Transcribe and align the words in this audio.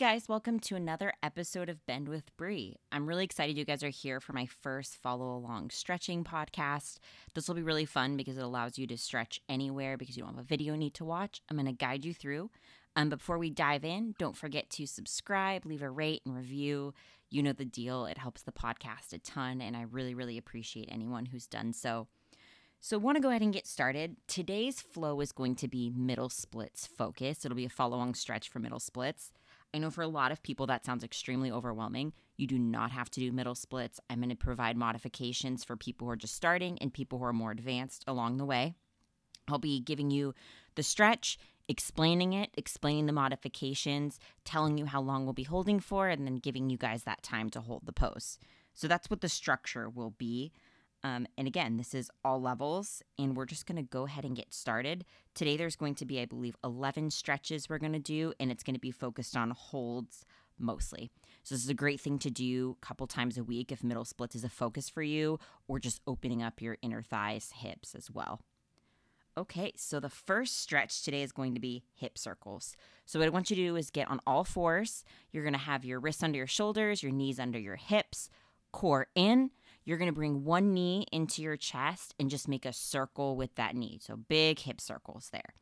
guys, 0.00 0.30
welcome 0.30 0.58
to 0.58 0.76
another 0.76 1.12
episode 1.22 1.68
of 1.68 1.84
Bend 1.84 2.08
with 2.08 2.34
Bry. 2.38 2.72
I'm 2.90 3.06
really 3.06 3.22
excited 3.22 3.58
you 3.58 3.66
guys 3.66 3.84
are 3.84 3.90
here 3.90 4.18
for 4.18 4.32
my 4.32 4.46
first 4.46 4.96
follow 4.96 5.36
along 5.36 5.68
stretching 5.68 6.24
podcast. 6.24 6.96
This 7.34 7.46
will 7.46 7.54
be 7.54 7.60
really 7.60 7.84
fun 7.84 8.16
because 8.16 8.38
it 8.38 8.42
allows 8.42 8.78
you 8.78 8.86
to 8.86 8.96
stretch 8.96 9.42
anywhere 9.46 9.98
because 9.98 10.16
you 10.16 10.22
don't 10.22 10.36
have 10.36 10.42
a 10.42 10.48
video 10.48 10.74
need 10.74 10.94
to 10.94 11.04
watch. 11.04 11.42
I'm 11.50 11.58
going 11.58 11.66
to 11.66 11.72
guide 11.72 12.06
you 12.06 12.14
through. 12.14 12.48
Um, 12.96 13.10
before 13.10 13.36
we 13.36 13.50
dive 13.50 13.84
in, 13.84 14.14
don't 14.18 14.38
forget 14.38 14.70
to 14.70 14.86
subscribe, 14.86 15.66
leave 15.66 15.82
a 15.82 15.90
rate 15.90 16.22
and 16.24 16.34
review. 16.34 16.94
You 17.28 17.42
know 17.42 17.52
the 17.52 17.66
deal. 17.66 18.06
It 18.06 18.16
helps 18.16 18.40
the 18.40 18.52
podcast 18.52 19.12
a 19.12 19.18
ton, 19.18 19.60
and 19.60 19.76
I 19.76 19.82
really, 19.82 20.14
really 20.14 20.38
appreciate 20.38 20.88
anyone 20.90 21.26
who's 21.26 21.46
done 21.46 21.74
so. 21.74 22.06
So, 22.80 22.96
want 22.96 23.16
to 23.16 23.22
go 23.22 23.28
ahead 23.28 23.42
and 23.42 23.52
get 23.52 23.66
started. 23.66 24.16
Today's 24.26 24.80
flow 24.80 25.20
is 25.20 25.30
going 25.30 25.56
to 25.56 25.68
be 25.68 25.92
middle 25.94 26.30
splits 26.30 26.86
focus. 26.86 27.44
It'll 27.44 27.54
be 27.54 27.66
a 27.66 27.68
follow 27.68 27.98
along 27.98 28.14
stretch 28.14 28.48
for 28.48 28.60
middle 28.60 28.80
splits. 28.80 29.30
I 29.72 29.78
know 29.78 29.90
for 29.90 30.02
a 30.02 30.08
lot 30.08 30.32
of 30.32 30.42
people 30.42 30.66
that 30.66 30.84
sounds 30.84 31.04
extremely 31.04 31.50
overwhelming. 31.50 32.12
You 32.36 32.46
do 32.46 32.58
not 32.58 32.90
have 32.90 33.10
to 33.10 33.20
do 33.20 33.30
middle 33.30 33.54
splits. 33.54 34.00
I'm 34.10 34.18
going 34.18 34.30
to 34.30 34.36
provide 34.36 34.76
modifications 34.76 35.62
for 35.62 35.76
people 35.76 36.06
who 36.06 36.12
are 36.12 36.16
just 36.16 36.34
starting 36.34 36.78
and 36.80 36.92
people 36.92 37.18
who 37.18 37.24
are 37.24 37.32
more 37.32 37.52
advanced 37.52 38.04
along 38.08 38.38
the 38.38 38.44
way. 38.44 38.74
I'll 39.46 39.58
be 39.58 39.80
giving 39.80 40.10
you 40.10 40.34
the 40.74 40.82
stretch, 40.82 41.38
explaining 41.68 42.32
it, 42.32 42.50
explaining 42.54 43.06
the 43.06 43.12
modifications, 43.12 44.18
telling 44.44 44.76
you 44.76 44.86
how 44.86 45.00
long 45.00 45.24
we'll 45.24 45.34
be 45.34 45.44
holding 45.44 45.78
for, 45.78 46.08
and 46.08 46.26
then 46.26 46.36
giving 46.36 46.68
you 46.68 46.76
guys 46.76 47.04
that 47.04 47.22
time 47.22 47.48
to 47.50 47.60
hold 47.60 47.86
the 47.86 47.92
pose. 47.92 48.38
So 48.74 48.88
that's 48.88 49.08
what 49.08 49.20
the 49.20 49.28
structure 49.28 49.88
will 49.88 50.10
be. 50.10 50.52
Um, 51.02 51.26
and 51.38 51.46
again, 51.46 51.76
this 51.76 51.94
is 51.94 52.10
all 52.24 52.40
levels, 52.40 53.02
and 53.18 53.36
we're 53.36 53.46
just 53.46 53.66
going 53.66 53.76
to 53.76 53.82
go 53.82 54.06
ahead 54.06 54.24
and 54.24 54.36
get 54.36 54.52
started. 54.52 55.04
Today, 55.34 55.56
there's 55.56 55.76
going 55.76 55.94
to 55.96 56.04
be, 56.04 56.20
I 56.20 56.26
believe, 56.26 56.56
11 56.62 57.10
stretches 57.10 57.68
we're 57.68 57.78
going 57.78 57.94
to 57.94 57.98
do, 57.98 58.34
and 58.38 58.50
it's 58.50 58.62
going 58.62 58.74
to 58.74 58.80
be 58.80 58.90
focused 58.90 59.36
on 59.36 59.50
holds 59.50 60.26
mostly. 60.58 61.10
So, 61.42 61.54
this 61.54 61.64
is 61.64 61.70
a 61.70 61.74
great 61.74 62.00
thing 62.00 62.18
to 62.18 62.30
do 62.30 62.76
a 62.82 62.86
couple 62.86 63.06
times 63.06 63.38
a 63.38 63.44
week 63.44 63.72
if 63.72 63.82
middle 63.82 64.04
splits 64.04 64.34
is 64.34 64.44
a 64.44 64.50
focus 64.50 64.90
for 64.90 65.02
you, 65.02 65.38
or 65.68 65.78
just 65.78 66.02
opening 66.06 66.42
up 66.42 66.60
your 66.60 66.76
inner 66.82 67.02
thighs, 67.02 67.52
hips 67.56 67.94
as 67.94 68.10
well. 68.10 68.40
Okay, 69.38 69.72
so 69.76 70.00
the 70.00 70.10
first 70.10 70.60
stretch 70.60 71.02
today 71.02 71.22
is 71.22 71.32
going 71.32 71.54
to 71.54 71.60
be 71.60 71.84
hip 71.94 72.18
circles. 72.18 72.76
So, 73.06 73.18
what 73.18 73.26
I 73.26 73.30
want 73.30 73.48
you 73.48 73.56
to 73.56 73.62
do 73.62 73.76
is 73.76 73.90
get 73.90 74.10
on 74.10 74.20
all 74.26 74.44
fours. 74.44 75.02
You're 75.32 75.44
going 75.44 75.54
to 75.54 75.58
have 75.58 75.82
your 75.82 75.98
wrists 75.98 76.22
under 76.22 76.36
your 76.36 76.46
shoulders, 76.46 77.02
your 77.02 77.12
knees 77.12 77.40
under 77.40 77.58
your 77.58 77.76
hips, 77.76 78.28
core 78.70 79.06
in 79.14 79.50
you're 79.84 79.98
going 79.98 80.10
to 80.10 80.14
bring 80.14 80.44
one 80.44 80.72
knee 80.72 81.06
into 81.12 81.42
your 81.42 81.56
chest 81.56 82.14
and 82.18 82.30
just 82.30 82.48
make 82.48 82.64
a 82.64 82.72
circle 82.72 83.36
with 83.36 83.54
that 83.56 83.74
knee. 83.74 83.98
So 84.00 84.16
big 84.16 84.60
hip 84.60 84.80
circles 84.80 85.30
there. 85.32 85.54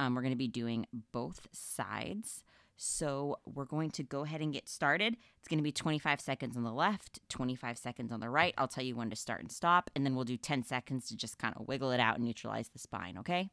Um, 0.00 0.14
we're 0.14 0.22
going 0.22 0.32
to 0.32 0.36
be 0.36 0.48
doing 0.48 0.86
both 1.12 1.48
sides. 1.52 2.42
So 2.76 3.38
we're 3.46 3.64
going 3.64 3.90
to 3.92 4.02
go 4.02 4.22
ahead 4.22 4.40
and 4.40 4.52
get 4.52 4.68
started. 4.68 5.16
It's 5.38 5.46
going 5.46 5.58
to 5.58 5.62
be 5.62 5.70
25 5.70 6.20
seconds 6.20 6.56
on 6.56 6.64
the 6.64 6.72
left, 6.72 7.20
25 7.28 7.78
seconds 7.78 8.10
on 8.10 8.20
the 8.20 8.28
right. 8.28 8.54
I'll 8.58 8.66
tell 8.66 8.82
you 8.82 8.96
when 8.96 9.10
to 9.10 9.16
start 9.16 9.40
and 9.40 9.52
stop, 9.52 9.90
and 9.94 10.04
then 10.04 10.16
we'll 10.16 10.24
do 10.24 10.36
10 10.36 10.64
seconds 10.64 11.06
to 11.08 11.16
just 11.16 11.38
kind 11.38 11.54
of 11.56 11.68
wiggle 11.68 11.92
it 11.92 12.00
out 12.00 12.16
and 12.16 12.24
neutralize 12.24 12.68
the 12.68 12.80
spine, 12.80 13.16
okay? 13.18 13.50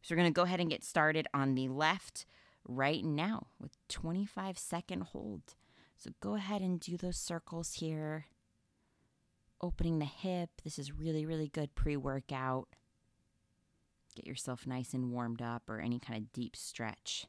So 0.00 0.14
we're 0.14 0.20
going 0.20 0.32
to 0.32 0.34
go 0.34 0.42
ahead 0.42 0.60
and 0.60 0.70
get 0.70 0.84
started 0.84 1.26
on 1.34 1.54
the 1.54 1.68
left 1.68 2.24
right 2.66 3.04
now 3.04 3.48
with 3.60 3.76
25 3.88 4.56
second 4.56 5.02
hold. 5.02 5.54
So 5.96 6.10
go 6.20 6.34
ahead 6.36 6.62
and 6.62 6.80
do 6.80 6.96
those 6.96 7.18
circles 7.18 7.74
here 7.74 8.26
opening 9.62 9.98
the 9.98 10.04
hip. 10.04 10.50
This 10.64 10.78
is 10.78 10.92
really, 10.92 11.24
really 11.24 11.48
good 11.48 11.74
pre 11.74 11.96
workout. 11.96 12.68
Get 14.14 14.26
yourself 14.26 14.66
nice 14.66 14.92
and 14.92 15.10
warmed 15.10 15.40
up 15.40 15.62
or 15.68 15.80
any 15.80 15.98
kind 15.98 16.18
of 16.18 16.32
deep 16.32 16.54
stretch. 16.54 17.26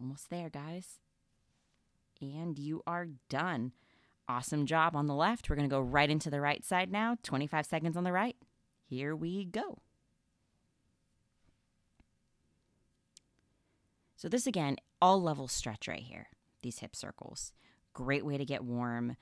Almost 0.00 0.30
there, 0.30 0.48
guys. 0.48 1.00
And 2.22 2.58
you 2.58 2.82
are 2.86 3.08
done. 3.28 3.72
Awesome 4.28 4.64
job 4.64 4.94
on 4.94 5.06
the 5.06 5.14
left. 5.14 5.50
We're 5.50 5.56
going 5.56 5.68
to 5.68 5.74
go 5.74 5.80
right 5.80 6.08
into 6.08 6.30
the 6.30 6.40
right 6.40 6.64
side 6.64 6.92
now. 6.92 7.16
25 7.22 7.66
seconds 7.66 7.96
on 7.96 8.04
the 8.04 8.12
right. 8.12 8.36
Here 8.86 9.14
we 9.14 9.44
go. 9.44 9.78
So 14.20 14.28
this 14.28 14.46
again, 14.46 14.76
all 15.00 15.22
level 15.22 15.48
stretch 15.48 15.88
right 15.88 16.02
here, 16.02 16.26
these 16.60 16.80
hip 16.80 16.94
circles. 16.94 17.54
Great 17.94 18.22
way 18.22 18.36
to 18.36 18.44
get 18.44 18.62
warm 18.62 19.16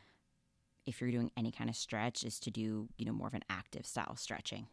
if 0.86 1.00
you're 1.00 1.12
doing 1.12 1.30
any 1.36 1.52
kind 1.52 1.70
of 1.70 1.76
stretch 1.76 2.24
is 2.24 2.40
to 2.40 2.50
do, 2.50 2.88
you 2.98 3.06
know, 3.06 3.12
more 3.12 3.28
of 3.28 3.34
an 3.34 3.44
active 3.48 3.86
style 3.86 4.16
stretching. 4.16 4.66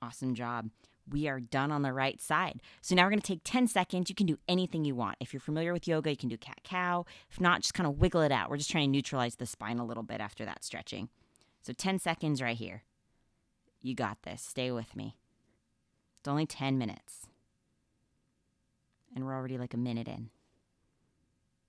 Awesome 0.00 0.34
job 0.34 0.70
we 1.10 1.28
are 1.28 1.40
done 1.40 1.72
on 1.72 1.82
the 1.82 1.92
right 1.92 2.20
side. 2.20 2.60
So 2.80 2.94
now 2.94 3.04
we're 3.04 3.10
going 3.10 3.20
to 3.20 3.26
take 3.26 3.42
10 3.44 3.68
seconds. 3.68 4.08
You 4.08 4.14
can 4.14 4.26
do 4.26 4.38
anything 4.48 4.84
you 4.84 4.94
want. 4.94 5.16
If 5.20 5.32
you're 5.32 5.40
familiar 5.40 5.72
with 5.72 5.88
yoga, 5.88 6.10
you 6.10 6.16
can 6.16 6.28
do 6.28 6.36
cat 6.36 6.60
cow. 6.64 7.04
If 7.30 7.40
not, 7.40 7.62
just 7.62 7.74
kind 7.74 7.86
of 7.86 8.00
wiggle 8.00 8.22
it 8.22 8.32
out. 8.32 8.50
We're 8.50 8.56
just 8.56 8.70
trying 8.70 8.88
to 8.88 8.90
neutralize 8.90 9.36
the 9.36 9.46
spine 9.46 9.78
a 9.78 9.84
little 9.84 10.02
bit 10.02 10.20
after 10.20 10.44
that 10.44 10.64
stretching. 10.64 11.08
So 11.62 11.72
10 11.72 11.98
seconds 11.98 12.40
right 12.40 12.56
here. 12.56 12.84
You 13.82 13.94
got 13.94 14.22
this. 14.22 14.42
Stay 14.42 14.70
with 14.70 14.94
me. 14.94 15.16
It's 16.20 16.28
only 16.28 16.46
10 16.46 16.78
minutes. 16.78 17.26
And 19.14 19.24
we're 19.24 19.34
already 19.34 19.58
like 19.58 19.74
a 19.74 19.78
minute 19.78 20.08
in. 20.08 20.30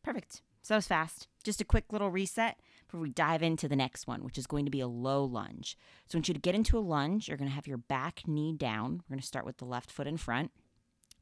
Perfect. 0.04 0.42
So 0.62 0.76
was 0.76 0.88
fast. 0.88 1.28
Just 1.44 1.62
a 1.62 1.66
quick 1.66 1.86
little 1.92 2.10
reset 2.10 2.60
before 2.92 3.04
we 3.04 3.10
dive 3.10 3.42
into 3.42 3.70
the 3.70 3.76
next 3.76 4.06
one, 4.06 4.22
which 4.22 4.38
is 4.38 4.46
going 4.46 4.66
to 4.66 4.72
be 4.72 4.82
a 4.82 4.88
low 4.88 5.24
lunge. 5.24 5.78
So 6.08 6.18
I 6.18 6.18
want 6.18 6.28
you 6.28 6.34
to 6.34 6.42
get 6.42 6.56
into 6.56 6.78
a 6.78 6.80
lunge. 6.80 7.30
You're 7.30 7.38
going 7.38 7.50
to 7.50 7.56
have 7.56 7.66
your 7.66 7.78
back 7.78 8.24
knee 8.28 8.52
down. 8.52 9.02
We're 9.08 9.14
going 9.14 9.22
to 9.22 9.26
start 9.26 9.46
with 9.46 9.58
the 9.58 9.66
left 9.66 9.90
foot 9.90 10.08
in 10.08 10.18
front. 10.18 10.52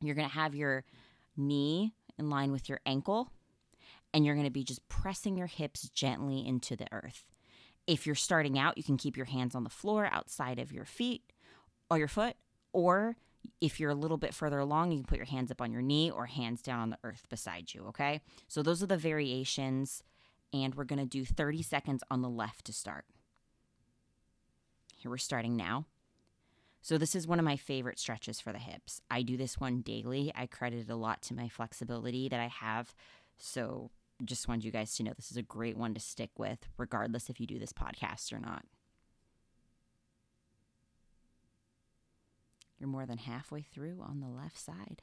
You're 0.01 0.15
going 0.15 0.27
to 0.27 0.33
have 0.33 0.55
your 0.55 0.83
knee 1.37 1.93
in 2.17 2.31
line 2.31 2.51
with 2.51 2.69
your 2.69 2.79
ankle, 2.87 3.29
and 4.15 4.25
you're 4.25 4.33
going 4.33 4.47
to 4.47 4.51
be 4.51 4.63
just 4.63 4.87
pressing 4.89 5.37
your 5.37 5.45
hips 5.45 5.89
gently 5.89 6.43
into 6.45 6.75
the 6.75 6.87
earth. 6.91 7.23
If 7.85 8.07
you're 8.07 8.15
starting 8.15 8.57
out, 8.57 8.75
you 8.75 8.83
can 8.83 8.97
keep 8.97 9.15
your 9.15 9.27
hands 9.27 9.53
on 9.53 9.63
the 9.63 9.69
floor 9.69 10.09
outside 10.11 10.57
of 10.57 10.71
your 10.71 10.85
feet 10.85 11.21
or 11.91 11.99
your 11.99 12.07
foot, 12.07 12.35
or 12.73 13.15
if 13.61 13.79
you're 13.79 13.91
a 13.91 13.95
little 13.95 14.17
bit 14.17 14.33
further 14.33 14.57
along, 14.57 14.91
you 14.91 14.97
can 14.97 15.05
put 15.05 15.17
your 15.17 15.25
hands 15.25 15.51
up 15.51 15.61
on 15.61 15.71
your 15.71 15.83
knee 15.83 16.09
or 16.09 16.25
hands 16.25 16.63
down 16.63 16.79
on 16.79 16.89
the 16.89 16.97
earth 17.03 17.27
beside 17.29 17.75
you, 17.75 17.85
okay? 17.89 18.21
So 18.47 18.63
those 18.63 18.81
are 18.81 18.87
the 18.87 18.97
variations, 18.97 20.01
and 20.53 20.75
we're 20.75 20.83
gonna 20.83 21.05
do 21.05 21.25
30 21.25 21.61
seconds 21.61 22.03
on 22.09 22.21
the 22.21 22.29
left 22.29 22.65
to 22.65 22.73
start. 22.73 23.05
Here 24.95 25.09
we're 25.09 25.17
starting 25.17 25.55
now. 25.55 25.85
So 26.81 26.97
this 26.97 27.15
is 27.15 27.27
one 27.27 27.39
of 27.39 27.45
my 27.45 27.57
favorite 27.57 27.99
stretches 27.99 28.39
for 28.39 28.51
the 28.51 28.59
hips. 28.59 29.01
I 29.11 29.21
do 29.21 29.37
this 29.37 29.59
one 29.59 29.81
daily. 29.81 30.31
I 30.35 30.45
credit 30.45 30.87
it 30.87 30.91
a 30.91 30.95
lot 30.95 31.21
to 31.23 31.33
my 31.33 31.49
flexibility 31.49 32.29
that 32.29 32.39
I 32.39 32.47
have. 32.47 32.93
So 33.37 33.91
just 34.25 34.47
wanted 34.47 34.65
you 34.65 34.71
guys 34.71 34.95
to 34.95 35.03
know 35.03 35.13
this 35.15 35.31
is 35.31 35.37
a 35.37 35.41
great 35.41 35.77
one 35.77 35.93
to 35.93 35.99
stick 35.99 36.31
with, 36.37 36.59
regardless 36.77 37.29
if 37.29 37.39
you 37.39 37.47
do 37.47 37.59
this 37.59 37.73
podcast 37.73 38.33
or 38.33 38.39
not. 38.39 38.63
You're 42.77 42.89
more 42.89 43.05
than 43.05 43.17
halfway 43.17 43.61
through 43.61 44.01
on 44.01 44.21
the 44.21 44.29
left 44.29 44.57
side. 44.57 45.01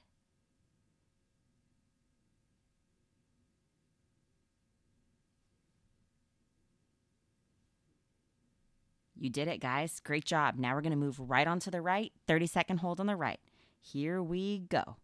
You 9.19 9.31
did 9.31 9.49
it, 9.49 9.61
guys. 9.61 10.01
Great 10.01 10.25
job. 10.25 10.57
Now 10.59 10.75
we're 10.75 10.83
going 10.83 10.91
to 10.91 10.97
move 10.97 11.19
right 11.19 11.47
onto 11.47 11.71
the 11.71 11.81
right. 11.81 12.13
30 12.27 12.47
second 12.47 12.79
hold 12.79 13.01
on 13.01 13.07
the 13.07 13.17
right. 13.17 13.41
Here 13.81 14.23
we 14.23 14.61
go. 14.69 14.97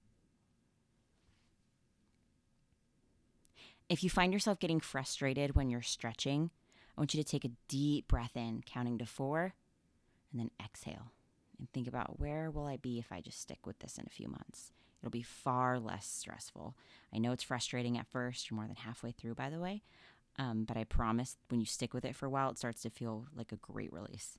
If 3.88 4.02
you 4.02 4.10
find 4.10 4.32
yourself 4.32 4.58
getting 4.58 4.80
frustrated 4.80 5.54
when 5.54 5.68
you're 5.68 5.82
stretching, 5.82 6.50
I 6.96 7.00
want 7.00 7.14
you 7.14 7.22
to 7.22 7.28
take 7.28 7.44
a 7.44 7.50
deep 7.68 8.08
breath 8.08 8.36
in, 8.36 8.62
counting 8.66 8.98
to 8.98 9.06
four, 9.06 9.54
and 10.30 10.40
then 10.40 10.50
exhale 10.62 11.12
and 11.58 11.70
think 11.72 11.86
about 11.86 12.18
where 12.18 12.50
will 12.50 12.66
I 12.66 12.76
be 12.76 12.98
if 12.98 13.12
I 13.12 13.20
just 13.20 13.40
stick 13.40 13.66
with 13.66 13.78
this 13.78 13.98
in 13.98 14.04
a 14.06 14.10
few 14.10 14.28
months. 14.28 14.72
It'll 15.00 15.10
be 15.10 15.22
far 15.22 15.78
less 15.78 16.06
stressful. 16.06 16.76
I 17.12 17.18
know 17.18 17.32
it's 17.32 17.42
frustrating 17.42 17.98
at 17.98 18.06
first. 18.06 18.50
You're 18.50 18.56
more 18.56 18.66
than 18.66 18.76
halfway 18.76 19.12
through, 19.12 19.34
by 19.34 19.50
the 19.50 19.58
way. 19.58 19.82
Um, 20.38 20.64
but 20.64 20.76
I 20.76 20.84
promise 20.84 21.36
when 21.48 21.60
you 21.60 21.66
stick 21.66 21.92
with 21.92 22.04
it 22.04 22.16
for 22.16 22.26
a 22.26 22.30
while, 22.30 22.50
it 22.50 22.58
starts 22.58 22.82
to 22.82 22.90
feel 22.90 23.26
like 23.36 23.52
a 23.52 23.56
great 23.56 23.92
release. 23.92 24.38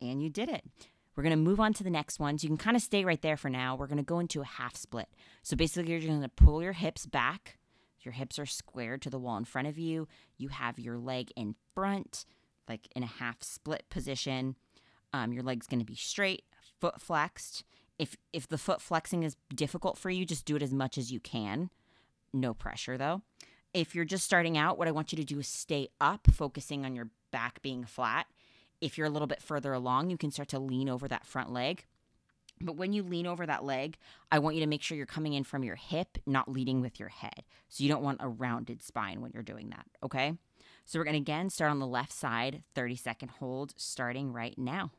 And 0.00 0.22
you 0.22 0.30
did 0.30 0.48
it. 0.48 0.64
We're 1.14 1.22
going 1.22 1.36
to 1.36 1.36
move 1.36 1.60
on 1.60 1.74
to 1.74 1.84
the 1.84 1.90
next 1.90 2.18
one. 2.18 2.38
So 2.38 2.44
you 2.44 2.48
can 2.48 2.56
kind 2.56 2.76
of 2.76 2.82
stay 2.82 3.04
right 3.04 3.20
there 3.20 3.36
for 3.36 3.50
now. 3.50 3.76
We're 3.76 3.86
going 3.86 3.98
to 3.98 4.02
go 4.02 4.20
into 4.20 4.40
a 4.40 4.46
half 4.46 4.74
split. 4.74 5.08
So 5.42 5.56
basically, 5.56 5.92
you're 5.92 6.00
going 6.00 6.22
to 6.22 6.28
pull 6.28 6.62
your 6.62 6.72
hips 6.72 7.04
back 7.04 7.58
your 8.02 8.12
hips 8.12 8.38
are 8.38 8.46
squared 8.46 9.02
to 9.02 9.10
the 9.10 9.18
wall 9.18 9.36
in 9.36 9.44
front 9.44 9.68
of 9.68 9.78
you. 9.78 10.08
You 10.38 10.48
have 10.48 10.78
your 10.78 10.98
leg 10.98 11.32
in 11.36 11.54
front, 11.74 12.24
like 12.68 12.88
in 12.96 13.02
a 13.02 13.06
half 13.06 13.42
split 13.42 13.84
position. 13.90 14.56
Um, 15.12 15.32
your 15.32 15.42
leg's 15.42 15.66
going 15.66 15.80
to 15.80 15.86
be 15.86 15.96
straight, 15.96 16.44
foot 16.80 17.00
flexed. 17.00 17.64
If 18.00 18.16
if 18.32 18.48
the 18.48 18.56
foot 18.56 18.80
flexing 18.80 19.24
is 19.24 19.36
difficult 19.54 19.98
for 19.98 20.08
you, 20.08 20.24
just 20.24 20.46
do 20.46 20.56
it 20.56 20.62
as 20.62 20.72
much 20.72 20.96
as 20.96 21.12
you 21.12 21.20
can. 21.20 21.68
No 22.32 22.54
pressure 22.54 22.96
though. 22.96 23.20
If 23.74 23.94
you're 23.94 24.06
just 24.06 24.24
starting 24.24 24.56
out, 24.56 24.78
what 24.78 24.88
I 24.88 24.90
want 24.90 25.12
you 25.12 25.16
to 25.16 25.24
do 25.24 25.38
is 25.38 25.46
stay 25.46 25.88
up, 26.00 26.26
focusing 26.32 26.86
on 26.86 26.94
your 26.96 27.10
back 27.30 27.60
being 27.60 27.84
flat. 27.84 28.26
If 28.80 28.96
you're 28.96 29.06
a 29.06 29.10
little 29.10 29.28
bit 29.28 29.42
further 29.42 29.74
along, 29.74 30.08
you 30.08 30.16
can 30.16 30.30
start 30.30 30.48
to 30.48 30.58
lean 30.58 30.88
over 30.88 31.08
that 31.08 31.26
front 31.26 31.52
leg. 31.52 31.84
But 32.58 32.76
when 32.76 32.94
you 32.94 33.02
lean 33.02 33.26
over 33.26 33.44
that 33.44 33.64
leg, 33.64 33.98
I 34.32 34.38
want 34.38 34.56
you 34.56 34.62
to 34.62 34.66
make 34.66 34.82
sure 34.82 34.96
you're 34.96 35.04
coming 35.04 35.34
in 35.34 35.44
from 35.44 35.62
your 35.62 35.76
hip, 35.76 36.16
not 36.24 36.50
leading 36.50 36.80
with 36.80 36.98
your 36.98 37.10
head. 37.10 37.44
So 37.68 37.84
you 37.84 37.90
don't 37.90 38.02
want 38.02 38.22
a 38.22 38.28
rounded 38.30 38.82
spine 38.82 39.20
when 39.20 39.32
you're 39.34 39.42
doing 39.42 39.68
that, 39.70 39.84
okay? 40.02 40.38
So 40.86 40.98
we're 40.98 41.04
gonna 41.04 41.18
again 41.18 41.50
start 41.50 41.70
on 41.70 41.80
the 41.80 41.86
left 41.86 42.12
side, 42.12 42.62
30 42.74 42.96
second 42.96 43.28
hold, 43.28 43.74
starting 43.76 44.32
right 44.32 44.56
now. 44.56 44.90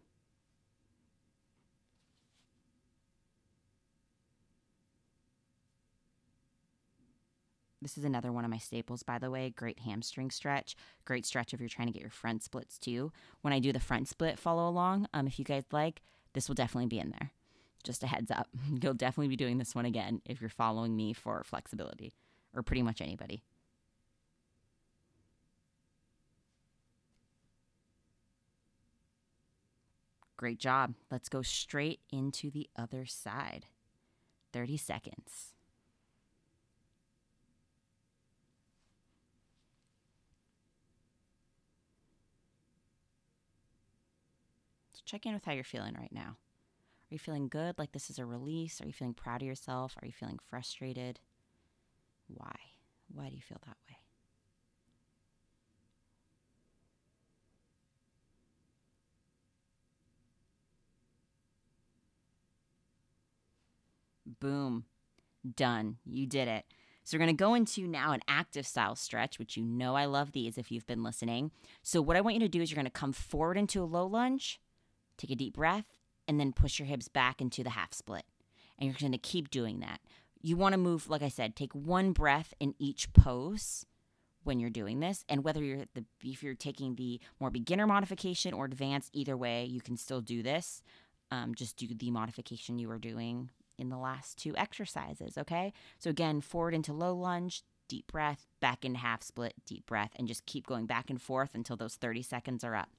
This 7.81 7.97
is 7.97 8.03
another 8.03 8.31
one 8.31 8.45
of 8.45 8.51
my 8.51 8.59
staples, 8.59 9.01
by 9.01 9.17
the 9.17 9.31
way. 9.31 9.49
Great 9.49 9.79
hamstring 9.79 10.29
stretch. 10.29 10.75
Great 11.05 11.25
stretch 11.25 11.53
if 11.53 11.59
you're 11.59 11.69
trying 11.69 11.87
to 11.87 11.93
get 11.93 12.01
your 12.01 12.11
front 12.11 12.43
splits 12.43 12.77
too. 12.77 13.11
When 13.41 13.53
I 13.53 13.59
do 13.59 13.71
the 13.71 13.79
front 13.79 14.07
split, 14.07 14.37
follow 14.37 14.69
along. 14.69 15.07
Um, 15.13 15.25
if 15.25 15.39
you 15.39 15.45
guys 15.45 15.63
like, 15.71 16.01
this 16.33 16.47
will 16.47 16.55
definitely 16.55 16.87
be 16.87 16.99
in 16.99 17.09
there. 17.09 17.31
Just 17.83 18.03
a 18.03 18.07
heads 18.07 18.29
up. 18.29 18.47
You'll 18.81 18.93
definitely 18.93 19.29
be 19.29 19.35
doing 19.35 19.57
this 19.57 19.73
one 19.73 19.85
again 19.85 20.21
if 20.25 20.39
you're 20.39 20.49
following 20.49 20.95
me 20.95 21.13
for 21.13 21.43
flexibility, 21.43 22.13
or 22.55 22.61
pretty 22.61 22.83
much 22.83 23.01
anybody. 23.01 23.41
Great 30.37 30.59
job. 30.59 30.95
Let's 31.11 31.29
go 31.29 31.41
straight 31.41 31.99
into 32.11 32.49
the 32.49 32.67
other 32.75 33.05
side. 33.05 33.65
30 34.53 34.77
seconds. 34.77 35.50
Check 45.05 45.25
in 45.25 45.33
with 45.33 45.45
how 45.45 45.51
you're 45.51 45.63
feeling 45.63 45.95
right 45.97 46.11
now. 46.11 46.37
Are 47.11 47.15
you 47.15 47.19
feeling 47.19 47.49
good, 47.49 47.77
like 47.77 47.91
this 47.91 48.09
is 48.09 48.19
a 48.19 48.25
release? 48.25 48.79
Are 48.81 48.87
you 48.87 48.93
feeling 48.93 49.13
proud 49.13 49.41
of 49.41 49.47
yourself? 49.47 49.97
Are 50.01 50.05
you 50.05 50.13
feeling 50.13 50.39
frustrated? 50.49 51.19
Why? 52.27 52.55
Why 53.13 53.27
do 53.27 53.35
you 53.35 53.41
feel 53.41 53.59
that 53.65 53.75
way? 53.89 53.97
Boom. 64.39 64.85
Done. 65.55 65.97
You 66.05 66.25
did 66.25 66.47
it. 66.47 66.65
So 67.03 67.17
we're 67.17 67.25
going 67.25 67.35
to 67.35 67.43
go 67.43 67.55
into 67.55 67.87
now 67.87 68.13
an 68.13 68.21
active 68.27 68.65
style 68.65 68.95
stretch, 68.95 69.37
which 69.37 69.57
you 69.57 69.65
know 69.65 69.95
I 69.95 70.05
love 70.05 70.31
these 70.31 70.57
if 70.57 70.71
you've 70.71 70.87
been 70.87 71.03
listening. 71.03 71.51
So 71.83 72.01
what 72.01 72.15
I 72.15 72.21
want 72.21 72.35
you 72.35 72.39
to 72.41 72.47
do 72.47 72.61
is 72.61 72.71
you're 72.71 72.77
going 72.77 72.85
to 72.85 72.91
come 72.91 73.11
forward 73.11 73.57
into 73.57 73.81
a 73.81 73.85
low 73.85 74.05
lunge 74.05 74.60
Take 75.21 75.31
a 75.31 75.35
deep 75.35 75.53
breath 75.53 75.85
and 76.27 76.39
then 76.39 76.51
push 76.51 76.79
your 76.79 76.87
hips 76.87 77.07
back 77.07 77.41
into 77.41 77.63
the 77.63 77.69
half 77.69 77.93
split. 77.93 78.23
And 78.79 78.87
you're 78.87 78.97
going 78.99 79.11
to 79.11 79.19
keep 79.19 79.51
doing 79.51 79.79
that. 79.81 79.99
You 80.41 80.57
want 80.57 80.73
to 80.73 80.79
move, 80.79 81.07
like 81.11 81.21
I 81.21 81.29
said, 81.29 81.55
take 81.55 81.73
one 81.75 82.11
breath 82.11 82.55
in 82.59 82.73
each 82.79 83.13
pose 83.13 83.85
when 84.43 84.59
you're 84.59 84.71
doing 84.71 84.99
this. 84.99 85.23
And 85.29 85.43
whether 85.43 85.63
you're 85.63 85.85
the 85.93 86.05
if 86.23 86.41
you're 86.41 86.55
taking 86.55 86.95
the 86.95 87.21
more 87.39 87.51
beginner 87.51 87.85
modification 87.85 88.51
or 88.51 88.65
advanced, 88.65 89.11
either 89.13 89.37
way, 89.37 89.63
you 89.65 89.79
can 89.79 89.95
still 89.95 90.21
do 90.21 90.41
this. 90.41 90.81
Um, 91.29 91.53
just 91.53 91.77
do 91.77 91.87
the 91.87 92.09
modification 92.09 92.79
you 92.79 92.87
were 92.87 92.97
doing 92.97 93.51
in 93.77 93.89
the 93.89 93.97
last 93.97 94.39
two 94.39 94.55
exercises. 94.57 95.37
Okay. 95.37 95.71
So 95.99 96.09
again, 96.09 96.41
forward 96.41 96.73
into 96.73 96.93
low 96.93 97.13
lunge, 97.13 97.61
deep 97.87 98.11
breath, 98.11 98.47
back 98.59 98.83
into 98.83 98.97
half 98.97 99.21
split, 99.21 99.53
deep 99.67 99.85
breath, 99.85 100.13
and 100.15 100.27
just 100.27 100.47
keep 100.47 100.65
going 100.65 100.87
back 100.87 101.11
and 101.11 101.21
forth 101.21 101.53
until 101.53 101.75
those 101.75 101.95
30 101.95 102.23
seconds 102.23 102.63
are 102.63 102.75
up. 102.75 102.89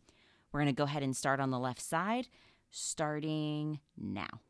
We're 0.53 0.61
going 0.61 0.75
to 0.75 0.79
go 0.79 0.85
ahead 0.85 1.03
and 1.03 1.17
start 1.17 1.41
on 1.41 1.51
the 1.51 1.59
left 1.59 1.81
side, 1.81 2.29
starting 2.71 3.81
now. 3.97 4.41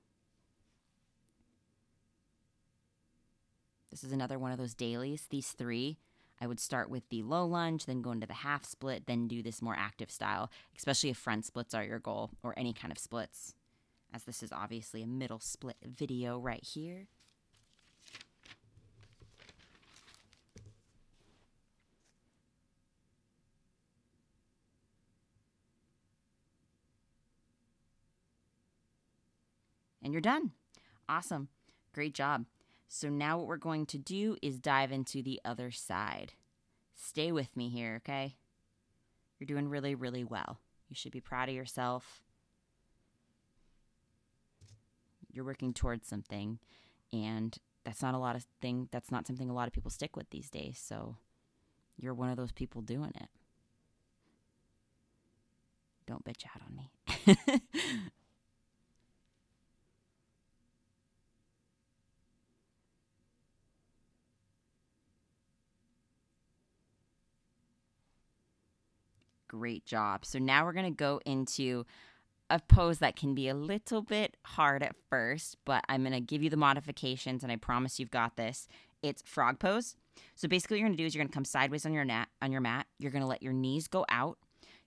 This 3.90 4.02
is 4.02 4.12
another 4.12 4.38
one 4.38 4.50
of 4.50 4.58
those 4.58 4.74
dailies, 4.74 5.26
these 5.30 5.52
three. 5.52 5.98
I 6.40 6.46
would 6.48 6.58
start 6.58 6.90
with 6.90 7.08
the 7.08 7.22
low 7.22 7.46
lunge, 7.46 7.84
then 7.84 8.02
go 8.02 8.10
into 8.10 8.26
the 8.26 8.32
half 8.32 8.64
split, 8.64 9.06
then 9.06 9.28
do 9.28 9.42
this 9.42 9.62
more 9.62 9.76
active 9.78 10.10
style, 10.10 10.50
especially 10.76 11.10
if 11.10 11.16
front 11.16 11.44
splits 11.44 11.72
are 11.72 11.84
your 11.84 12.00
goal 12.00 12.30
or 12.42 12.52
any 12.56 12.72
kind 12.72 12.90
of 12.90 12.98
splits, 12.98 13.54
as 14.12 14.24
this 14.24 14.42
is 14.42 14.50
obviously 14.50 15.02
a 15.02 15.06
middle 15.06 15.38
split 15.38 15.76
video 15.84 16.38
right 16.38 16.64
here. 16.64 17.06
And 30.02 30.12
you're 30.12 30.20
done. 30.20 30.52
Awesome. 31.08 31.48
Great 31.94 32.14
job. 32.14 32.46
So 32.88 33.08
now 33.08 33.38
what 33.38 33.46
we're 33.46 33.56
going 33.56 33.86
to 33.86 33.98
do 33.98 34.36
is 34.42 34.58
dive 34.58 34.92
into 34.92 35.22
the 35.22 35.40
other 35.44 35.70
side. 35.70 36.32
Stay 36.94 37.32
with 37.32 37.56
me 37.56 37.68
here, 37.68 38.02
okay? 38.04 38.36
You're 39.38 39.46
doing 39.46 39.68
really, 39.68 39.94
really 39.94 40.24
well. 40.24 40.60
You 40.88 40.96
should 40.96 41.12
be 41.12 41.20
proud 41.20 41.48
of 41.48 41.54
yourself. 41.54 42.22
You're 45.32 45.44
working 45.44 45.72
towards 45.72 46.06
something, 46.06 46.58
and 47.12 47.56
that's 47.84 48.02
not 48.02 48.14
a 48.14 48.18
lot 48.18 48.36
of 48.36 48.44
thing. 48.60 48.88
That's 48.92 49.10
not 49.10 49.26
something 49.26 49.48
a 49.48 49.54
lot 49.54 49.66
of 49.66 49.72
people 49.72 49.90
stick 49.90 50.16
with 50.16 50.28
these 50.30 50.50
days. 50.50 50.78
So 50.82 51.16
you're 51.96 52.14
one 52.14 52.28
of 52.28 52.36
those 52.36 52.52
people 52.52 52.82
doing 52.82 53.12
it. 53.14 53.28
Don't 56.06 56.24
bitch 56.24 56.44
out 56.44 56.60
on 56.66 56.76
me. 56.76 57.60
Great 69.52 69.84
job. 69.84 70.24
So 70.24 70.38
now 70.38 70.64
we're 70.64 70.72
going 70.72 70.86
to 70.86 70.96
go 70.96 71.20
into 71.26 71.84
a 72.48 72.58
pose 72.58 72.98
that 72.98 73.16
can 73.16 73.34
be 73.34 73.48
a 73.48 73.54
little 73.54 74.02
bit 74.02 74.36
hard 74.44 74.82
at 74.82 74.96
first, 75.10 75.56
but 75.64 75.84
I'm 75.88 76.02
going 76.02 76.12
to 76.12 76.20
give 76.20 76.42
you 76.42 76.50
the 76.50 76.56
modifications 76.56 77.42
and 77.42 77.52
I 77.52 77.56
promise 77.56 78.00
you've 78.00 78.10
got 78.10 78.36
this. 78.36 78.66
It's 79.02 79.22
frog 79.22 79.58
pose. 79.58 79.96
So 80.36 80.48
basically 80.48 80.76
what 80.76 80.80
you're 80.80 80.88
going 80.88 80.96
to 80.96 81.02
do 81.02 81.06
is 81.06 81.14
you're 81.14 81.22
going 81.22 81.30
to 81.30 81.34
come 81.34 81.44
sideways 81.44 81.84
on 81.84 81.92
your 81.92 82.04
mat 82.04 82.28
on 82.40 82.50
your 82.50 82.60
mat. 82.60 82.86
You're 82.98 83.10
going 83.10 83.22
to 83.22 83.28
let 83.28 83.42
your 83.42 83.52
knees 83.52 83.88
go 83.88 84.06
out. 84.08 84.38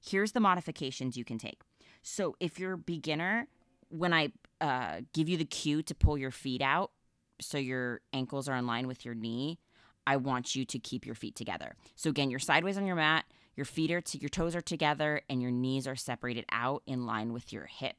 Here's 0.03 0.31
the 0.31 0.39
modifications 0.39 1.17
you 1.17 1.25
can 1.25 1.37
take. 1.37 1.61
So 2.01 2.35
if 2.39 2.59
you're 2.59 2.73
a 2.73 2.77
beginner, 2.77 3.47
when 3.89 4.13
I 4.13 4.29
uh, 4.61 5.01
give 5.13 5.29
you 5.29 5.37
the 5.37 5.45
cue 5.45 5.81
to 5.83 5.95
pull 5.95 6.17
your 6.17 6.31
feet 6.31 6.61
out 6.61 6.91
so 7.39 7.57
your 7.57 8.01
ankles 8.13 8.47
are 8.47 8.55
in 8.55 8.67
line 8.67 8.87
with 8.87 9.05
your 9.05 9.15
knee, 9.15 9.59
I 10.07 10.17
want 10.17 10.55
you 10.55 10.65
to 10.65 10.79
keep 10.79 11.05
your 11.05 11.15
feet 11.15 11.35
together. 11.35 11.75
So 11.95 12.09
again, 12.09 12.29
you're 12.29 12.39
sideways 12.39 12.77
on 12.77 12.85
your 12.85 12.95
mat. 12.95 13.25
Your 13.55 13.65
feet 13.65 13.91
are 13.91 14.01
to 14.01 14.17
your 14.17 14.29
toes 14.29 14.55
are 14.55 14.61
together 14.61 15.21
and 15.29 15.41
your 15.41 15.51
knees 15.51 15.87
are 15.87 15.95
separated 15.95 16.45
out 16.51 16.83
in 16.85 17.05
line 17.05 17.33
with 17.33 17.53
your 17.53 17.65
hip. 17.65 17.95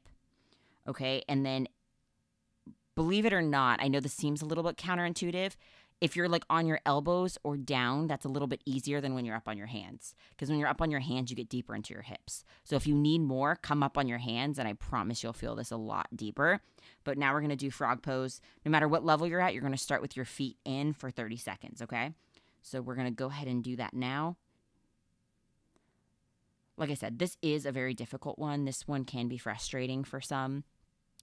Okay? 0.87 1.23
And 1.27 1.45
then 1.45 1.67
believe 2.95 3.25
it 3.25 3.33
or 3.33 3.41
not, 3.41 3.81
I 3.81 3.87
know 3.87 3.99
this 3.99 4.13
seems 4.13 4.41
a 4.41 4.45
little 4.45 4.63
bit 4.63 4.77
counterintuitive. 4.77 5.55
If 5.99 6.15
you're 6.15 6.29
like 6.29 6.43
on 6.47 6.67
your 6.67 6.79
elbows 6.85 7.39
or 7.43 7.57
down, 7.57 8.05
that's 8.05 8.25
a 8.25 8.29
little 8.29 8.47
bit 8.47 8.61
easier 8.65 9.01
than 9.01 9.15
when 9.15 9.25
you're 9.25 9.35
up 9.35 9.47
on 9.47 9.57
your 9.57 9.65
hands. 9.65 10.13
Because 10.29 10.47
when 10.49 10.59
you're 10.59 10.67
up 10.67 10.81
on 10.81 10.91
your 10.91 10.99
hands, 10.99 11.31
you 11.31 11.35
get 11.35 11.49
deeper 11.49 11.73
into 11.73 11.91
your 11.91 12.03
hips. 12.03 12.43
So 12.63 12.75
if 12.75 12.85
you 12.85 12.93
need 12.93 13.21
more, 13.21 13.55
come 13.55 13.81
up 13.81 13.97
on 13.97 14.07
your 14.07 14.19
hands, 14.19 14.59
and 14.59 14.67
I 14.67 14.73
promise 14.73 15.23
you'll 15.23 15.33
feel 15.33 15.55
this 15.55 15.71
a 15.71 15.77
lot 15.77 16.07
deeper. 16.15 16.61
But 17.03 17.17
now 17.17 17.33
we're 17.33 17.41
gonna 17.41 17.55
do 17.55 17.71
frog 17.71 18.03
pose. 18.03 18.41
No 18.63 18.69
matter 18.69 18.87
what 18.87 19.03
level 19.03 19.25
you're 19.25 19.41
at, 19.41 19.53
you're 19.53 19.63
gonna 19.63 19.75
start 19.75 20.03
with 20.03 20.15
your 20.15 20.25
feet 20.25 20.57
in 20.65 20.93
for 20.93 21.09
30 21.09 21.37
seconds, 21.37 21.81
okay? 21.81 22.13
So 22.61 22.79
we're 22.79 22.95
gonna 22.95 23.09
go 23.09 23.27
ahead 23.27 23.47
and 23.47 23.63
do 23.63 23.75
that 23.77 23.95
now 23.95 24.37
like 26.77 26.91
I 26.91 26.93
said, 26.93 27.19
this 27.19 27.37
is 27.41 27.65
a 27.65 27.71
very 27.71 27.93
difficult 27.93 28.37
one. 28.37 28.65
This 28.65 28.87
one 28.87 29.03
can 29.03 29.27
be 29.27 29.37
frustrating 29.37 30.03
for 30.03 30.21
some. 30.21 30.63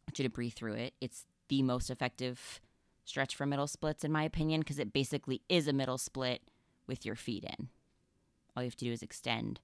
I 0.00 0.10
want 0.10 0.18
you 0.18 0.24
to 0.24 0.30
breathe 0.30 0.54
through 0.54 0.74
it. 0.74 0.94
It's 1.00 1.26
the 1.48 1.62
most 1.62 1.90
effective 1.90 2.60
stretch 3.04 3.36
for 3.36 3.46
middle 3.46 3.68
splits, 3.68 4.04
in 4.04 4.12
my 4.12 4.24
opinion, 4.24 4.60
because 4.60 4.78
it 4.78 4.92
basically 4.92 5.42
is 5.48 5.68
a 5.68 5.72
middle 5.72 5.98
split 5.98 6.42
with 6.86 7.06
your 7.06 7.14
feet 7.14 7.44
in. 7.44 7.68
All 8.56 8.62
you 8.62 8.68
have 8.68 8.76
to 8.76 8.84
do 8.84 8.92
is 8.92 9.02
extend 9.02 9.60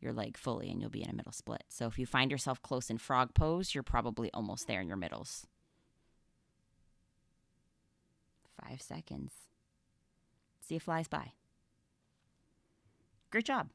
your 0.00 0.12
leg 0.12 0.36
fully 0.36 0.70
and 0.70 0.80
you'll 0.80 0.90
be 0.90 1.02
in 1.02 1.10
a 1.10 1.14
middle 1.14 1.32
split. 1.32 1.64
So 1.68 1.86
if 1.86 1.98
you 1.98 2.06
find 2.06 2.30
yourself 2.30 2.62
close 2.62 2.90
in 2.90 2.98
frog 2.98 3.34
pose, 3.34 3.74
you're 3.74 3.82
probably 3.82 4.30
almost 4.32 4.66
there 4.66 4.80
in 4.80 4.88
your 4.88 4.96
middles. 4.96 5.46
Five 8.62 8.80
seconds. 8.80 9.32
See 10.60 10.76
it 10.76 10.82
flies 10.82 11.08
by. 11.08 11.32
Great 13.30 13.44
job. 13.44 13.70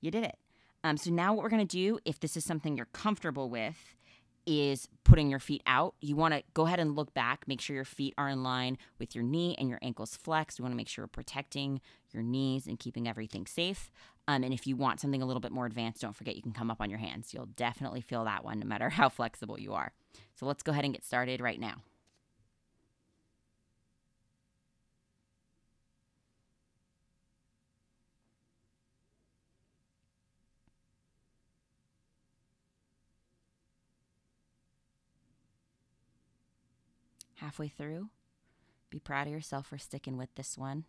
You 0.00 0.10
did 0.10 0.24
it. 0.24 0.36
Um, 0.84 0.96
so 0.96 1.10
now 1.10 1.32
what 1.32 1.42
we're 1.42 1.50
going 1.50 1.66
to 1.66 1.76
do, 1.76 1.98
if 2.04 2.20
this 2.20 2.36
is 2.36 2.44
something 2.44 2.76
you're 2.76 2.86
comfortable 2.86 3.48
with, 3.48 3.94
is 4.46 4.88
putting 5.04 5.30
your 5.30 5.38
feet 5.38 5.62
out. 5.66 5.94
You 6.00 6.16
want 6.16 6.34
to 6.34 6.42
go 6.54 6.66
ahead 6.66 6.80
and 6.80 6.96
look 6.96 7.14
back, 7.14 7.44
make 7.46 7.60
sure 7.60 7.76
your 7.76 7.84
feet 7.84 8.14
are 8.18 8.28
in 8.28 8.42
line 8.42 8.76
with 8.98 9.14
your 9.14 9.22
knee 9.22 9.54
and 9.58 9.68
your 9.68 9.78
ankles 9.82 10.16
flexed. 10.16 10.58
You 10.58 10.64
want 10.64 10.72
to 10.72 10.76
make 10.76 10.88
sure 10.88 11.02
you're 11.02 11.08
protecting 11.08 11.80
your 12.12 12.22
knees 12.22 12.66
and 12.66 12.78
keeping 12.78 13.08
everything 13.08 13.46
safe. 13.46 13.92
Um, 14.28 14.42
and 14.42 14.52
if 14.52 14.66
you 14.66 14.76
want 14.76 15.00
something 15.00 15.22
a 15.22 15.26
little 15.26 15.40
bit 15.40 15.52
more 15.52 15.66
advanced, 15.66 16.02
don't 16.02 16.16
forget 16.16 16.36
you 16.36 16.42
can 16.42 16.52
come 16.52 16.70
up 16.70 16.80
on 16.80 16.90
your 16.90 16.98
hands. 16.98 17.32
You'll 17.32 17.46
definitely 17.46 18.00
feel 18.00 18.24
that 18.24 18.44
one 18.44 18.58
no 18.58 18.66
matter 18.66 18.88
how 18.90 19.08
flexible 19.08 19.58
you 19.58 19.74
are. 19.74 19.92
So 20.34 20.46
let's 20.46 20.62
go 20.62 20.72
ahead 20.72 20.84
and 20.84 20.94
get 20.94 21.04
started 21.04 21.40
right 21.40 21.60
now. 21.60 21.76
Halfway 37.42 37.68
through. 37.68 38.08
Be 38.90 38.98
proud 38.98 39.26
of 39.26 39.32
yourself 39.32 39.66
for 39.66 39.78
sticking 39.78 40.16
with 40.16 40.34
this 40.36 40.56
one. 40.56 40.84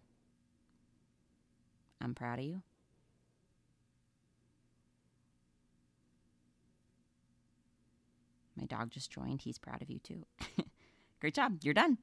I'm 2.02 2.14
proud 2.14 2.40
of 2.40 2.46
you. 2.46 2.62
My 8.56 8.66
dog 8.66 8.92
just 8.92 9.12
joined. 9.12 9.42
He's 9.42 9.58
proud 9.58 9.82
of 9.82 9.90
you 9.90 10.00
too. 10.00 10.26
Great 11.22 11.34
job. 11.34 11.58
You're 11.64 11.74
done. 11.74 11.98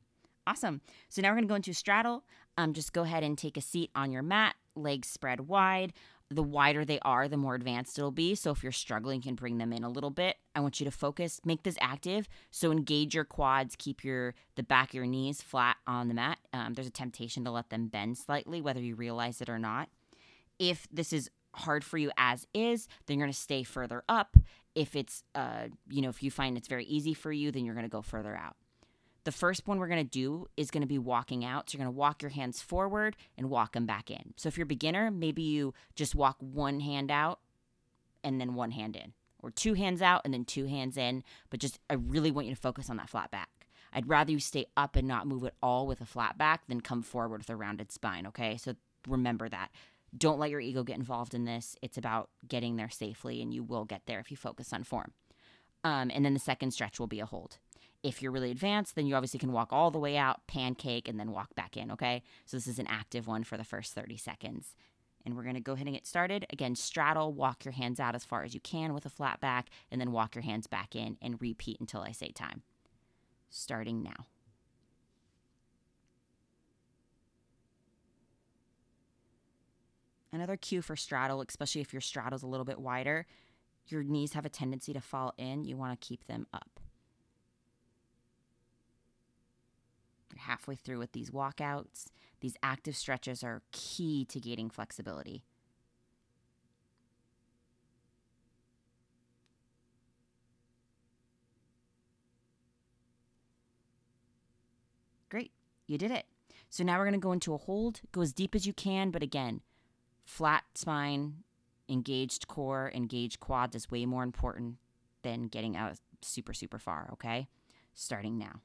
Awesome. 0.47 0.80
So 1.09 1.23
now 1.23 1.28
we're 1.28 1.37
going 1.37 1.45
to 1.45 1.49
go 1.49 1.54
into 1.54 1.75
straddle. 1.75 2.25
Um, 2.57 2.73
just 2.73 2.92
go 2.92 3.02
ahead 3.02 3.23
and 3.23 3.38
take 3.38 3.57
a 3.57 3.61
seat 3.61 3.90
on 3.95 4.11
your 4.11 4.23
mat, 4.23 4.57
legs 4.75 5.09
spread 5.09 5.40
wide 5.40 5.92
the 6.31 6.43
wider 6.43 6.85
they 6.85 7.01
are, 7.01 7.27
the 7.27 7.37
more 7.37 7.57
advanced 7.57 7.99
it'll 7.99 8.13
be. 8.13 8.35
So 8.37 8.53
if 8.53 8.63
you're 8.63 8.73
struggling, 8.73 9.17
you 9.17 9.25
can 9.25 9.35
bring 9.35 9.59
them 9.59 9.73
in 9.73 9.83
a 9.83 9.89
little 9.89 10.11
bit. 10.11 10.37
I 10.55 10.61
want 10.61 10.81
you 10.81 10.85
to 10.85 10.91
focus, 10.91 11.41
make 11.45 11.65
this 11.65 11.77
active. 11.81 12.29
So 12.53 12.71
engage 12.71 13.15
your 13.15 13.25
quads, 13.25 13.75
keep 13.77 14.05
your 14.05 14.35
the 14.55 14.63
back 14.63 14.91
of 14.91 14.95
your 14.95 15.07
knees 15.07 15.43
flat 15.43 15.77
on 15.87 16.09
the 16.09 16.15
mat. 16.15 16.39
Um, 16.53 16.75
there's 16.75 16.87
a 16.87 16.93
temptation 16.93 17.45
to 17.45 17.51
let 17.51 17.71
them 17.71 17.89
bend 17.89 18.17
slightly, 18.17 18.61
whether 18.61 18.81
you 18.81 18.95
realize 18.95 19.41
it 19.41 19.49
or 19.49 19.59
not. 19.59 19.89
If 20.59 20.87
this 20.93 21.13
is 21.13 21.31
hard 21.55 21.83
for 21.83 21.99
you 21.99 22.13
as 22.17 22.47
is, 22.55 22.87
then 23.07 23.19
you're 23.19 23.27
going 23.27 23.33
to 23.33 23.39
stay 23.39 23.65
further 23.65 24.05
up. 24.09 24.37
If 24.77 24.95
it's, 24.95 25.25
uh, 25.35 25.67
you 25.89 26.01
know, 26.01 26.11
if 26.11 26.23
you 26.23 26.31
find 26.31 26.57
it's 26.57 26.69
very 26.69 26.85
easy 26.85 27.13
for 27.13 27.33
you, 27.33 27.51
then 27.51 27.65
you're 27.65 27.75
going 27.75 27.87
to 27.87 27.91
go 27.91 28.03
further 28.03 28.37
out. 28.37 28.55
The 29.25 29.33
first 29.33 29.67
one 29.67 29.79
we're 29.79 29.89
going 29.89 30.05
to 30.05 30.11
do 30.11 30.49
is 30.57 30.71
going 30.71 30.83
to 30.83 30.87
be 30.87 30.99
walking 30.99 31.45
out. 31.45 31.69
So 31.69 31.77
you're 31.77 31.85
going 31.85 31.95
to 31.95 31.99
walk 31.99 32.23
your 32.23 32.31
hands 32.31 32.62
forward 32.62 33.17
and 33.37 33.50
walk 33.50 33.73
them 33.73 33.87
back 33.87 34.11
in. 34.11 34.33
So 34.37 34.49
if 34.49 34.57
you're 34.57 34.65
a 34.65 34.67
beginner, 34.67 35.11
maybe 35.11 35.43
you 35.43 35.75
just 35.95 36.15
walk 36.15 36.37
one 36.41 36.81
hand 36.81 37.11
out 37.11 37.41
and 38.25 38.41
then 38.41 38.55
one 38.55 38.71
hand 38.71 38.97
in, 38.97 39.12
or 39.43 39.50
two 39.50 39.75
hands 39.75 40.00
out 40.03 40.23
and 40.25 40.33
then 40.33 40.45
two 40.45 40.67
hands 40.67 40.97
in. 40.97 41.23
But 41.50 41.61
just, 41.61 41.79
I 41.91 41.95
really 41.95 42.31
want 42.31 42.47
you 42.47 42.55
to 42.55 42.61
focus 42.61 42.89
on 42.89 42.97
that 42.97 43.11
flat 43.11 43.31
back. 43.31 43.49
I'd 43.93 44.09
rather 44.09 44.31
you 44.31 44.39
stay 44.39 44.67
up 44.77 44.97
and 44.97 45.09
not 45.09 45.27
move 45.27 45.45
at 45.45 45.55
all 45.62 45.87
with 45.87 46.00
a 46.00 46.07
flat 46.07 46.39
back 46.39 46.67
than 46.69 46.81
come 46.81 47.03
forward 47.03 47.39
with 47.39 47.50
a 47.50 47.57
rounded 47.57 47.91
spine, 47.91 48.27
okay? 48.29 48.57
So 48.57 48.75
remember 49.09 49.49
that. 49.49 49.71
Don't 50.17 50.39
let 50.39 50.50
your 50.50 50.61
ego 50.61 50.83
get 50.83 50.97
involved 50.97 51.35
in 51.35 51.45
this. 51.45 51.77
It's 51.83 51.99
about 51.99 52.31
getting 52.47 52.77
there 52.77 52.91
safely, 52.91 53.43
and 53.43 53.53
you 53.53 53.62
will 53.62 53.85
get 53.85 54.03
there 54.07 54.21
if 54.21 54.31
you 54.31 54.37
focus 54.37 54.73
on 54.73 54.85
form. 54.85 55.12
Um, 55.85 56.11
and 56.12 56.25
then 56.25 56.35
the 56.35 56.41
second 56.41 56.73
stretch 56.73 56.99
will 56.99 57.07
be 57.07 57.21
a 57.21 57.27
hold. 57.27 57.59
If 58.02 58.23
you're 58.23 58.33
really 58.33 58.50
advanced, 58.50 58.95
then 58.95 59.07
you 59.07 59.14
obviously 59.14 59.38
can 59.38 59.52
walk 59.52 59.73
all 59.73 59.90
the 59.90 59.99
way 59.99 60.16
out, 60.16 60.47
pancake, 60.47 61.07
and 61.07 61.21
then 61.21 61.33
walk 61.33 61.54
back 61.54 61.76
in, 61.76 61.90
okay? 61.90 62.23
So 62.47 62.57
this 62.57 62.66
is 62.66 62.78
an 62.78 62.87
active 62.87 63.26
one 63.26 63.45
for 63.45 63.59
the 63.59 63.64
first 63.64 63.95
30 63.95 64.16
seconds. 64.16 64.75
And 65.26 65.37
we're 65.37 65.45
gonna 65.45 65.61
go 65.61 65.73
ahead 65.73 65.87
and 65.87 65.95
get 65.95 66.07
started. 66.07 66.47
Again, 66.50 66.75
straddle, 66.75 67.35
walk 67.35 67.64
your 67.64 67.73
hands 67.73 68.00
out 68.00 68.14
as 68.14 68.25
far 68.25 68.42
as 68.42 68.54
you 68.54 68.61
can 68.61 68.95
with 68.95 69.04
a 69.04 69.11
flat 69.11 69.38
back, 69.40 69.69
and 69.90 70.00
then 70.00 70.12
walk 70.12 70.35
your 70.35 70.42
hands 70.42 70.66
back 70.66 70.97
in 70.97 71.19
and 71.21 71.40
repeat 71.42 71.78
until 71.78 72.00
I 72.00 72.12
say 72.12 72.30
time. 72.30 72.62
Starting 73.50 74.02
now. 74.02 74.26
Another 80.33 80.57
cue 80.57 80.80
for 80.80 80.97
straddle, 80.97 81.45
especially 81.47 81.80
if 81.80 81.92
your 81.92 82.00
straddle's 82.00 82.42
a 82.42 82.47
little 82.47 82.64
bit 82.64 82.78
wider, 82.78 83.26
your 83.88 84.02
knees 84.04 84.35
have 84.35 84.45
a 84.45 84.49
tendency 84.49 84.92
to 84.92 85.00
fall 85.00 85.35
in. 85.37 85.64
You 85.64 85.76
want 85.76 86.00
to 86.00 86.07
keep 86.07 86.26
them 86.26 86.47
up. 86.54 86.78
You're 90.18 90.20
halfway 90.37 90.75
through 90.75 90.99
with 90.99 91.13
these 91.13 91.31
walkouts. 91.31 92.07
These 92.41 92.57
active 92.63 92.97
stretches 92.97 93.45
are 93.45 93.63
key 93.73 94.25
to 94.27 94.41
gaining 94.41 94.71
flexibility. 94.71 95.45
Great, 105.29 105.53
you 105.87 105.99
did 105.99 106.11
it. 106.11 106.27
So 106.71 106.85
now 106.85 106.99
we're 106.99 107.05
going 107.05 107.13
to 107.13 107.19
go 107.19 107.33
into 107.33 107.55
a 107.55 107.59
hold. 107.59 108.01
Go 108.13 108.23
as 108.23 108.33
deep 108.33 108.55
as 108.55 108.67
you 108.67 108.73
can, 108.73 109.11
but 109.11 109.23
again, 109.23 109.61
flat 110.25 110.65
spine, 110.75 111.45
engaged 111.89 112.49
core, 112.49 112.91
engaged 112.95 113.41
quads 113.41 113.77
is 113.77 113.91
way 113.91 114.07
more 114.07 114.23
important 114.23 114.77
than 115.23 115.49
getting 115.49 115.77
out 115.77 115.97
super, 116.23 116.53
super 116.53 116.79
far, 116.79 117.09
okay? 117.13 117.49
Starting 117.95 118.39
now. 118.39 118.61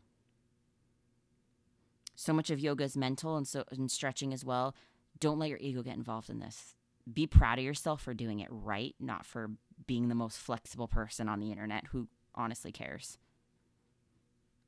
So 2.15 2.33
much 2.33 2.49
of 2.49 2.59
yoga 2.59 2.83
is 2.83 2.97
mental 2.97 3.37
and 3.37 3.47
so 3.47 3.63
and 3.69 3.91
stretching 3.91 4.33
as 4.33 4.45
well. 4.45 4.75
Don't 5.19 5.39
let 5.39 5.49
your 5.49 5.59
ego 5.59 5.83
get 5.83 5.95
involved 5.95 6.29
in 6.29 6.39
this. 6.39 6.75
Be 7.11 7.27
proud 7.27 7.59
of 7.59 7.65
yourself 7.65 8.01
for 8.01 8.13
doing 8.13 8.39
it 8.39 8.47
right, 8.49 8.95
not 8.99 9.25
for 9.25 9.51
being 9.85 10.07
the 10.07 10.15
most 10.15 10.37
flexible 10.37 10.87
person 10.87 11.29
on 11.29 11.39
the 11.39 11.51
internet 11.51 11.85
who 11.91 12.07
honestly 12.33 12.71
cares. 12.71 13.17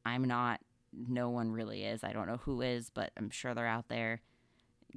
I'm 0.05 0.25
not, 0.25 0.61
no 0.93 1.29
one 1.29 1.51
really 1.51 1.83
is. 1.83 2.03
I 2.03 2.13
don't 2.13 2.27
know 2.27 2.37
who 2.37 2.61
is, 2.61 2.89
but 2.89 3.11
I'm 3.17 3.29
sure 3.29 3.53
they're 3.53 3.65
out 3.65 3.89
there 3.89 4.21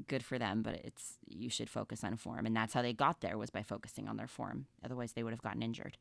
good 0.07 0.25
for 0.25 0.38
them, 0.38 0.62
but 0.62 0.75
it's 0.75 1.19
you 1.26 1.50
should 1.50 1.69
focus 1.69 2.04
on 2.04 2.16
form. 2.16 2.47
And 2.47 2.57
that's 2.57 2.75
how 2.75 2.83
they 2.83 2.92
got 2.92 3.21
there 3.21 3.38
was 3.38 3.50
by 3.50 3.62
focusing 3.62 4.09
on 4.09 4.16
their 4.16 4.26
form. 4.26 4.66
Otherwise 4.85 5.12
they 5.12 5.23
would 5.23 5.33
have 5.33 5.42
gotten 5.42 5.62
injured. 5.62 5.97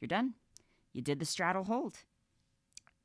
You're 0.00 0.08
done. 0.08 0.34
You 0.94 1.02
did 1.02 1.18
the 1.18 1.26
straddle 1.26 1.64
hold. 1.64 1.98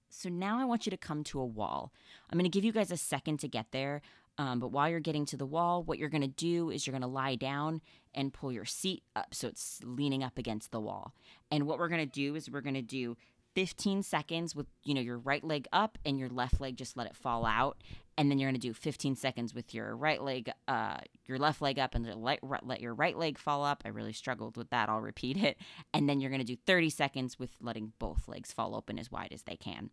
So 0.09 0.29
now 0.29 0.59
I 0.59 0.65
want 0.65 0.85
you 0.85 0.89
to 0.91 0.97
come 0.97 1.23
to 1.25 1.39
a 1.39 1.45
wall. 1.45 1.91
I'm 2.29 2.37
going 2.37 2.49
to 2.49 2.55
give 2.55 2.63
you 2.63 2.71
guys 2.71 2.91
a 2.91 2.97
second 2.97 3.39
to 3.41 3.47
get 3.47 3.67
there. 3.71 4.01
Um, 4.37 4.59
but 4.59 4.71
while 4.71 4.89
you're 4.89 5.01
getting 5.01 5.25
to 5.27 5.37
the 5.37 5.45
wall, 5.45 5.83
what 5.83 5.99
you're 5.99 6.09
going 6.09 6.21
to 6.21 6.27
do 6.27 6.69
is 6.69 6.87
you're 6.87 6.93
going 6.93 7.01
to 7.01 7.07
lie 7.07 7.35
down 7.35 7.81
and 8.15 8.33
pull 8.33 8.53
your 8.53 8.65
seat 8.65 9.03
up 9.15 9.33
so 9.33 9.49
it's 9.49 9.81
leaning 9.83 10.23
up 10.23 10.37
against 10.37 10.71
the 10.71 10.79
wall. 10.79 11.13
And 11.51 11.67
what 11.67 11.77
we're 11.77 11.89
going 11.89 12.05
to 12.07 12.11
do 12.11 12.35
is 12.35 12.49
we're 12.49 12.61
going 12.61 12.75
to 12.75 12.81
do 12.81 13.17
15 13.55 14.03
seconds 14.03 14.55
with 14.55 14.67
you 14.83 14.93
know 14.93 15.01
your 15.01 15.17
right 15.17 15.43
leg 15.43 15.67
up 15.71 15.97
and 16.05 16.19
your 16.19 16.29
left 16.29 16.61
leg 16.61 16.77
just 16.77 16.97
let 16.97 17.07
it 17.07 17.15
fall 17.15 17.45
out. 17.45 17.77
And 18.17 18.29
then 18.29 18.37
you're 18.37 18.49
going 18.49 18.59
to 18.59 18.67
do 18.67 18.73
15 18.73 19.15
seconds 19.15 19.53
with 19.53 19.73
your 19.73 19.95
right 19.95 20.21
leg 20.21 20.51
uh 20.67 20.97
your 21.25 21.37
left 21.37 21.61
leg 21.61 21.79
up 21.79 21.95
and 21.95 22.05
let, 22.15 22.39
let 22.43 22.81
your 22.81 22.93
right 22.93 23.17
leg 23.17 23.37
fall 23.37 23.63
up. 23.63 23.83
I 23.85 23.89
really 23.89 24.13
struggled 24.13 24.57
with 24.57 24.69
that. 24.71 24.89
I'll 24.89 25.01
repeat 25.01 25.37
it. 25.37 25.57
And 25.93 26.07
then 26.07 26.19
you're 26.19 26.31
going 26.31 26.41
to 26.41 26.45
do 26.45 26.57
30 26.65 26.89
seconds 26.89 27.39
with 27.39 27.51
letting 27.61 27.93
both 27.99 28.27
legs 28.27 28.51
fall 28.51 28.75
open 28.75 28.99
as 28.99 29.11
wide 29.11 29.31
as 29.31 29.43
they 29.43 29.55
can. 29.55 29.89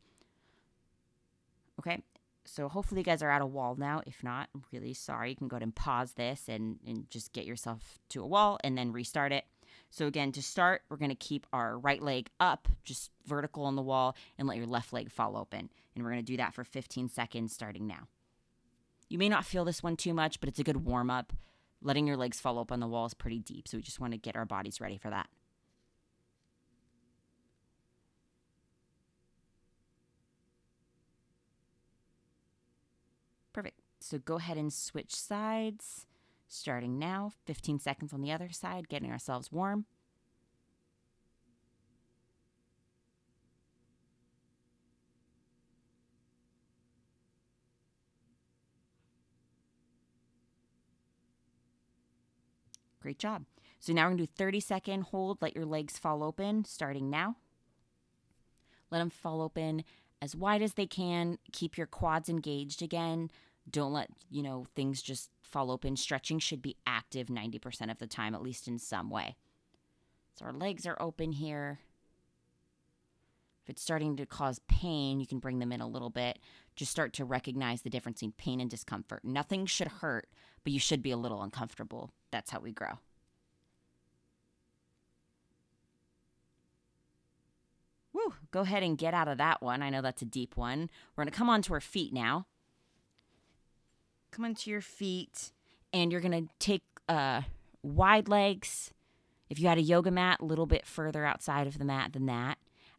Okay? 1.79 2.03
So 2.45 2.69
hopefully 2.69 3.01
you 3.01 3.05
guys 3.05 3.23
are 3.23 3.31
at 3.31 3.43
a 3.43 3.47
wall 3.47 3.75
now. 3.77 4.03
If 4.07 4.23
not 4.23 4.49
i'm 4.55 4.65
really 4.73 4.95
sorry. 4.95 5.31
You 5.31 5.37
can 5.37 5.49
go 5.49 5.57
ahead 5.57 5.63
and 5.63 5.75
pause 5.75 6.13
this 6.13 6.49
and, 6.49 6.79
and 6.87 7.09
just 7.11 7.33
get 7.33 7.45
yourself 7.45 7.99
to 8.11 8.23
a 8.23 8.27
wall 8.27 8.59
and 8.63 8.79
then 8.79 8.93
restart 8.93 9.33
it 9.33 9.45
so 9.91 10.07
again, 10.07 10.33
to 10.33 10.43
start, 10.43 10.83
we're 10.89 10.97
going 10.97 11.11
to 11.11 11.15
keep 11.15 11.47
our 11.53 11.79
right 11.79 12.03
leg 12.03 12.29
up, 12.41 12.69
just 12.85 13.11
vertical 13.27 13.65
on 13.65 13.77
the 13.77 13.83
wall, 13.83 14.17
and 14.39 14.47
let 14.47 14.57
your 14.57 14.67
left 14.67 14.93
leg 14.93 15.11
fall 15.11 15.37
open. 15.37 15.71
And 15.95 16.05
we're 16.05 16.11
going 16.11 16.25
to 16.25 16.33
do 16.33 16.37
that 16.37 16.55
for 16.55 16.65
15 16.65 17.09
seconds 17.09 17.53
starting 17.53 17.87
now. 17.87 18.09
You 19.09 19.19
may 19.19 19.29
not 19.29 19.45
feel 19.45 19.65
this 19.65 19.83
one 19.83 19.97
too 19.97 20.13
much, 20.13 20.41
but 20.41 20.49
it's 20.49 20.59
a 20.59 20.65
good 20.65 20.85
warm 20.85 21.11
up. 21.11 21.33
Letting 21.83 22.07
your 22.07 22.17
legs 22.17 22.41
fall 22.41 22.59
open 22.59 22.75
on 22.75 22.81
the 22.81 22.89
wall 22.89 23.07
is 23.07 23.15
pretty 23.15 23.39
deep, 23.39 23.69
so 23.69 23.77
we 23.77 23.83
just 23.83 24.01
want 24.01 24.13
to 24.13 24.19
get 24.19 24.37
our 24.37 24.45
bodies 24.45 24.81
ready 24.81 24.99
for 24.99 25.11
that. 25.11 25.29
Perfect. 33.53 33.81
So 34.01 34.19
go 34.19 34.37
ahead 34.37 34.59
and 34.59 34.73
switch 34.73 35.15
sides. 35.15 36.07
Starting 36.49 36.99
now, 36.99 37.33
15 37.45 37.79
seconds 37.79 38.13
on 38.13 38.23
the 38.23 38.33
other 38.33 38.51
side, 38.51 38.89
getting 38.89 39.11
ourselves 39.11 39.51
warm. 39.51 39.87
Great 53.07 53.19
job. 53.21 53.45
So 53.79 53.93
now 53.93 54.03
we're 54.03 54.17
going 54.17 54.19
to 54.19 54.25
do 54.25 54.33
30 54.37 54.59
second 54.59 55.03
hold. 55.03 55.39
Let 55.41 55.55
your 55.55 55.65
legs 55.65 55.97
fall 55.97 56.25
open 56.25 56.65
starting 56.65 57.09
now. 57.09 57.37
Let 58.91 58.99
them 58.99 59.11
fall 59.11 59.43
open 59.43 59.85
as 60.21 60.35
wide 60.35 60.61
as 60.61 60.75
they 60.75 60.87
can. 60.87 61.39
Keep 61.53 61.79
your 61.79 61.87
quads 61.87 62.29
engaged 62.29 62.83
again. 62.83 63.31
Don't 63.69 63.93
let, 63.93 64.09
you 64.31 64.43
know, 64.43 64.67
things 64.75 65.03
just 65.03 65.31
fall 65.43 65.71
open. 65.71 65.97
Stretching 65.97 66.39
should 66.39 66.63
be 66.63 66.77
active 66.87 67.27
90% 67.27 67.91
of 67.91 67.99
the 67.99 68.07
time, 68.07 68.35
at 68.35 68.43
least 68.43 68.69
in 68.69 68.79
some 68.79 69.11
way. 69.11 69.37
So 70.39 70.45
our 70.45 70.53
legs 70.53 70.87
are 70.87 71.01
open 71.01 71.33
here. 71.33 71.81
If 73.65 73.71
it's 73.71 73.83
starting 73.83 74.17
to 74.17 74.27
cause 74.27 74.61
pain, 74.69 75.19
you 75.19 75.27
can 75.27 75.41
bring 75.41 75.59
them 75.59 75.73
in 75.73 75.81
a 75.81 75.89
little 75.89 76.11
bit. 76.11 76.39
Just 76.77 76.93
start 76.93 77.13
to 77.15 77.25
recognize 77.25 77.83
the 77.83 77.91
difference 77.91 78.23
in 78.23 78.31
pain 78.31 78.61
and 78.61 78.71
discomfort. 78.71 79.25
Nothing 79.25 79.67
should 79.67 79.89
hurt, 79.89 80.29
but 80.63 80.73
you 80.73 80.79
should 80.79 81.03
be 81.03 81.11
a 81.11 81.17
little 81.17 81.43
uncomfortable. 81.43 82.13
That's 82.31 82.51
how 82.51 82.61
we 82.61 82.71
grow. 82.71 82.99
Woo, 88.13 88.35
go 88.53 88.61
ahead 88.61 88.85
and 88.85 88.97
get 88.97 89.15
out 89.15 89.27
of 89.27 89.39
that 89.39 89.63
one. 89.63 89.83
I 89.83 89.91
know 89.91 90.01
that's 90.01 90.23
a 90.23 90.27
deep 90.27 90.57
one. 90.57 90.89
We're 91.17 91.25
going 91.25 91.33
to 91.33 91.37
come 91.37 91.51
onto 91.51 91.75
our 91.75 91.81
feet 91.81 92.13
now. 92.13 92.47
Come 94.37 94.45
onto 94.45 94.71
your 94.71 94.83
feet, 94.83 95.51
and 95.95 96.13
you're 96.13 96.21
going 96.21 96.47
to 96.47 96.53
take 96.59 96.83
uh, 97.09 97.41
wide 97.83 98.29
legs. 98.29 98.93
If 99.49 99.59
you 99.59 99.67
had 99.67 99.79
a 99.79 99.83
yoga 99.83 100.11
mat, 100.11 100.41
a 100.41 100.45
little 100.45 100.67
bit 100.67 100.85
further 100.85 101.25
outside 101.25 101.67
of 101.67 101.79
the 101.79 101.87
mat 101.87 102.13
than 102.13 102.27
that. 102.27 102.59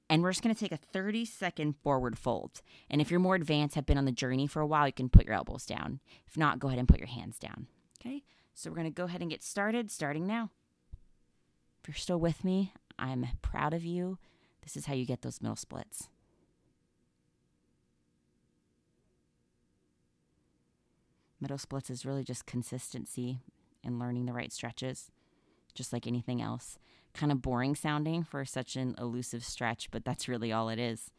And 0.09 0.23
we're 0.23 0.31
just 0.31 0.41
going 0.41 0.55
to 0.55 0.59
take 0.59 0.71
a 0.71 0.77
30 0.77 1.25
second 1.25 1.75
forward 1.83 2.17
fold. 2.17 2.63
And 2.89 3.01
if 3.01 3.11
you're 3.11 3.19
more 3.19 3.35
advanced, 3.35 3.75
have 3.75 3.85
been 3.85 3.99
on 3.99 4.05
the 4.05 4.11
journey 4.11 4.47
for 4.47 4.63
a 4.63 4.65
while, 4.65 4.87
you 4.87 4.93
can 4.93 5.09
put 5.09 5.27
your 5.27 5.35
elbows 5.35 5.67
down. 5.67 5.99
If 6.25 6.37
not, 6.37 6.57
go 6.57 6.69
ahead 6.69 6.79
and 6.79 6.87
put 6.87 6.97
your 6.97 7.07
hands 7.07 7.37
down. 7.37 7.67
Okay, 8.01 8.23
so 8.55 8.71
we're 8.71 8.77
going 8.77 8.91
to 8.91 8.91
go 8.91 9.03
ahead 9.03 9.21
and 9.21 9.29
get 9.29 9.43
started, 9.43 9.91
starting 9.91 10.25
now. 10.25 10.49
If 11.83 11.87
you're 11.87 11.95
still 11.95 12.19
with 12.19 12.43
me, 12.43 12.73
I'm 12.97 13.27
proud 13.43 13.75
of 13.75 13.85
you. 13.85 14.17
This 14.63 14.75
is 14.75 14.87
how 14.87 14.95
you 14.95 15.05
get 15.05 15.21
those 15.21 15.39
middle 15.39 15.55
splits. 15.55 16.09
Middle 21.39 21.57
splits 21.57 21.89
is 21.89 22.05
really 22.05 22.23
just 22.23 22.45
consistency 22.45 23.41
and 23.83 23.99
learning 23.99 24.25
the 24.25 24.33
right 24.33 24.51
stretches, 24.51 25.11
just 25.73 25.93
like 25.93 26.07
anything 26.07 26.41
else 26.41 26.77
kind 27.17 27.31
of 27.31 27.41
boring 27.41 27.75
sounding 27.75 28.23
for 28.23 28.45
such 28.45 28.75
an 28.75 28.95
elusive 28.97 29.43
stretch, 29.43 29.89
but 29.91 30.05
that's 30.05 30.27
really 30.27 30.51
all 30.51 30.69
it 30.69 30.79
is. 30.79 31.11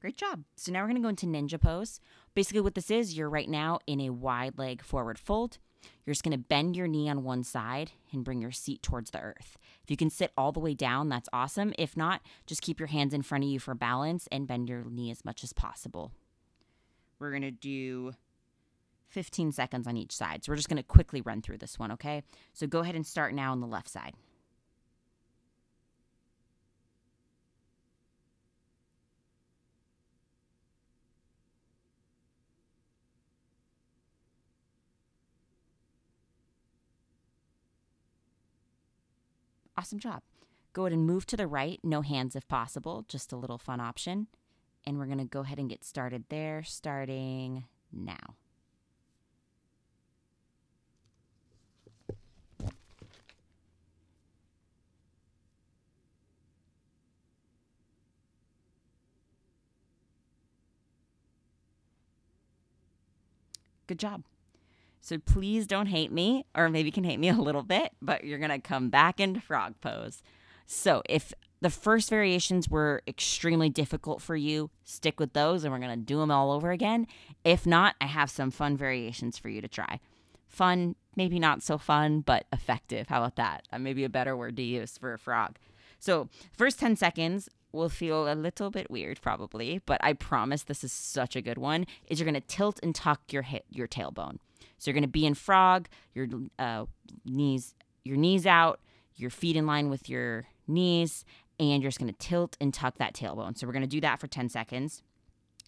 Great 0.00 0.16
job. 0.16 0.44
So 0.56 0.70
now 0.70 0.80
we're 0.80 0.88
going 0.88 0.96
to 0.96 1.02
go 1.02 1.08
into 1.08 1.26
ninja 1.26 1.60
pose. 1.60 2.00
Basically, 2.34 2.60
what 2.60 2.74
this 2.74 2.90
is, 2.90 3.16
you're 3.16 3.30
right 3.30 3.48
now 3.48 3.78
in 3.86 4.00
a 4.00 4.10
wide 4.10 4.58
leg 4.58 4.82
forward 4.82 5.18
fold. 5.18 5.58
You're 6.04 6.14
just 6.14 6.22
going 6.22 6.32
to 6.32 6.38
bend 6.38 6.76
your 6.76 6.86
knee 6.86 7.08
on 7.08 7.24
one 7.24 7.44
side 7.44 7.92
and 8.12 8.24
bring 8.24 8.40
your 8.40 8.52
seat 8.52 8.82
towards 8.82 9.10
the 9.10 9.20
earth. 9.20 9.56
If 9.82 9.90
you 9.90 9.96
can 9.96 10.10
sit 10.10 10.32
all 10.36 10.52
the 10.52 10.60
way 10.60 10.74
down, 10.74 11.08
that's 11.08 11.28
awesome. 11.32 11.72
If 11.78 11.96
not, 11.96 12.20
just 12.46 12.62
keep 12.62 12.78
your 12.78 12.88
hands 12.88 13.14
in 13.14 13.22
front 13.22 13.44
of 13.44 13.50
you 13.50 13.58
for 13.58 13.74
balance 13.74 14.28
and 14.30 14.46
bend 14.46 14.68
your 14.68 14.84
knee 14.84 15.10
as 15.10 15.24
much 15.24 15.42
as 15.42 15.52
possible. 15.52 16.12
We're 17.18 17.30
going 17.30 17.42
to 17.42 17.50
do 17.50 18.12
15 19.08 19.52
seconds 19.52 19.86
on 19.86 19.96
each 19.96 20.12
side. 20.12 20.44
So 20.44 20.52
we're 20.52 20.56
just 20.56 20.68
going 20.68 20.76
to 20.76 20.82
quickly 20.82 21.20
run 21.20 21.42
through 21.42 21.58
this 21.58 21.78
one, 21.78 21.92
okay? 21.92 22.22
So 22.52 22.66
go 22.66 22.80
ahead 22.80 22.94
and 22.94 23.06
start 23.06 23.34
now 23.34 23.52
on 23.52 23.60
the 23.60 23.66
left 23.66 23.88
side. 23.88 24.14
Awesome 39.76 39.98
job. 39.98 40.22
Go 40.72 40.82
ahead 40.82 40.92
and 40.92 41.06
move 41.06 41.26
to 41.26 41.36
the 41.36 41.46
right, 41.46 41.78
no 41.82 42.02
hands 42.02 42.34
if 42.34 42.48
possible, 42.48 43.04
just 43.08 43.32
a 43.32 43.36
little 43.36 43.58
fun 43.58 43.80
option. 43.80 44.26
And 44.86 44.98
we're 44.98 45.06
going 45.06 45.18
to 45.18 45.24
go 45.24 45.40
ahead 45.40 45.58
and 45.58 45.68
get 45.68 45.84
started 45.84 46.24
there, 46.28 46.62
starting 46.62 47.64
now. 47.92 48.36
Good 63.86 63.98
job. 63.98 64.22
So 65.06 65.18
please 65.18 65.68
don't 65.68 65.86
hate 65.86 66.10
me, 66.10 66.46
or 66.56 66.68
maybe 66.68 66.88
you 66.88 66.92
can 66.92 67.04
hate 67.04 67.20
me 67.20 67.28
a 67.28 67.34
little 67.34 67.62
bit, 67.62 67.92
but 68.02 68.24
you're 68.24 68.40
to 68.50 68.58
come 68.58 68.90
back 68.90 69.20
into 69.20 69.40
frog 69.40 69.80
pose. 69.80 70.20
So 70.66 71.00
if 71.08 71.32
the 71.60 71.70
first 71.70 72.10
variations 72.10 72.68
were 72.68 73.02
extremely 73.06 73.70
difficult 73.70 74.20
for 74.20 74.34
you, 74.34 74.68
stick 74.82 75.20
with 75.20 75.32
those 75.32 75.62
and 75.62 75.72
we're 75.72 75.78
to 75.96 76.04
do 76.04 76.18
them 76.18 76.32
all 76.32 76.50
over 76.50 76.72
again. 76.72 77.06
If 77.44 77.68
not, 77.68 77.94
I 78.00 78.06
have 78.06 78.30
some 78.30 78.50
fun 78.50 78.76
variations 78.76 79.38
for 79.38 79.48
you 79.48 79.60
to 79.60 79.68
try. 79.68 80.00
Fun, 80.48 80.96
maybe 81.14 81.38
not 81.38 81.62
so 81.62 81.78
fun, 81.78 82.22
but 82.22 82.46
effective. 82.52 83.06
How 83.06 83.18
about 83.18 83.36
that? 83.36 83.62
Uh, 83.72 83.78
maybe 83.78 84.02
a 84.02 84.08
better 84.08 84.36
word 84.36 84.56
to 84.56 84.62
use 84.64 84.98
for 84.98 85.12
a 85.12 85.18
frog. 85.20 85.56
So, 86.00 86.28
first 86.52 86.80
10 86.80 86.96
seconds 86.96 87.48
will 87.70 87.88
feel 87.88 88.30
a 88.30 88.34
little 88.34 88.70
bit 88.70 88.90
weird 88.90 89.22
probably, 89.22 89.80
but 89.86 90.00
I 90.02 90.14
promise 90.14 90.64
this 90.64 90.82
is 90.82 90.92
such 90.92 91.36
a 91.36 91.42
good 91.42 91.58
one. 91.58 91.86
Is 92.08 92.18
you're 92.18 92.28
going 92.28 92.34
to 92.34 92.40
tilt 92.40 92.80
and 92.82 92.92
tuck 92.92 93.32
your 93.32 93.44
your 93.70 93.86
tailbone. 93.86 94.38
So 94.78 94.90
you're 94.90 94.94
going 94.94 95.02
to 95.02 95.08
be 95.08 95.26
in 95.26 95.34
frog, 95.34 95.88
your 96.14 96.28
uh, 96.58 96.86
knees 97.24 97.74
your 98.06 98.16
knees 98.16 98.46
out, 98.46 98.80
your 99.16 99.30
feet 99.30 99.56
in 99.56 99.66
line 99.66 99.90
with 99.90 100.08
your 100.08 100.44
knees, 100.66 101.24
and 101.58 101.82
you're 101.82 101.90
just 101.90 101.98
going 101.98 102.12
to 102.12 102.18
tilt 102.18 102.56
and 102.60 102.72
tuck 102.72 102.98
that 102.98 103.14
tailbone. 103.14 103.58
So 103.58 103.66
we're 103.66 103.72
going 103.72 103.82
to 103.82 103.88
do 103.88 104.00
that 104.00 104.20
for 104.20 104.26
10 104.26 104.48
seconds. 104.48 105.02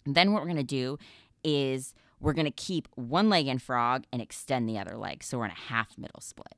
And 0.05 0.15
then 0.15 0.31
what 0.31 0.41
we're 0.41 0.47
going 0.47 0.57
to 0.57 0.63
do 0.63 0.97
is 1.43 1.93
we're 2.19 2.33
going 2.33 2.45
to 2.45 2.51
keep 2.51 2.87
one 2.95 3.29
leg 3.29 3.47
in 3.47 3.59
frog 3.59 4.05
and 4.11 4.21
extend 4.21 4.67
the 4.67 4.79
other 4.79 4.97
leg. 4.97 5.23
So 5.23 5.37
we're 5.37 5.45
in 5.45 5.51
a 5.51 5.53
half 5.55 5.97
middle 5.97 6.21
split. 6.21 6.55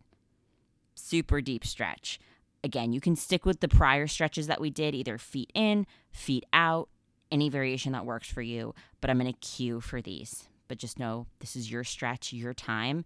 Super 0.95 1.41
deep 1.41 1.65
stretch. 1.65 2.19
Again, 2.63 2.93
you 2.93 3.01
can 3.01 3.15
stick 3.15 3.45
with 3.45 3.59
the 3.59 3.67
prior 3.67 4.05
stretches 4.05 4.47
that 4.47 4.61
we 4.61 4.69
did, 4.69 4.93
either 4.93 5.17
feet 5.17 5.51
in, 5.55 5.87
feet 6.11 6.45
out, 6.53 6.89
any 7.31 7.49
variation 7.49 7.93
that 7.93 8.05
works 8.05 8.29
for 8.29 8.41
you, 8.41 8.75
but 8.99 9.09
I'm 9.09 9.17
going 9.17 9.31
to 9.31 9.39
cue 9.39 9.79
for 9.79 10.01
these 10.01 10.47
but 10.71 10.77
just 10.77 10.99
know 10.99 11.27
this 11.39 11.57
is 11.57 11.69
your 11.69 11.83
stretch, 11.83 12.31
your 12.31 12.53
time. 12.53 13.03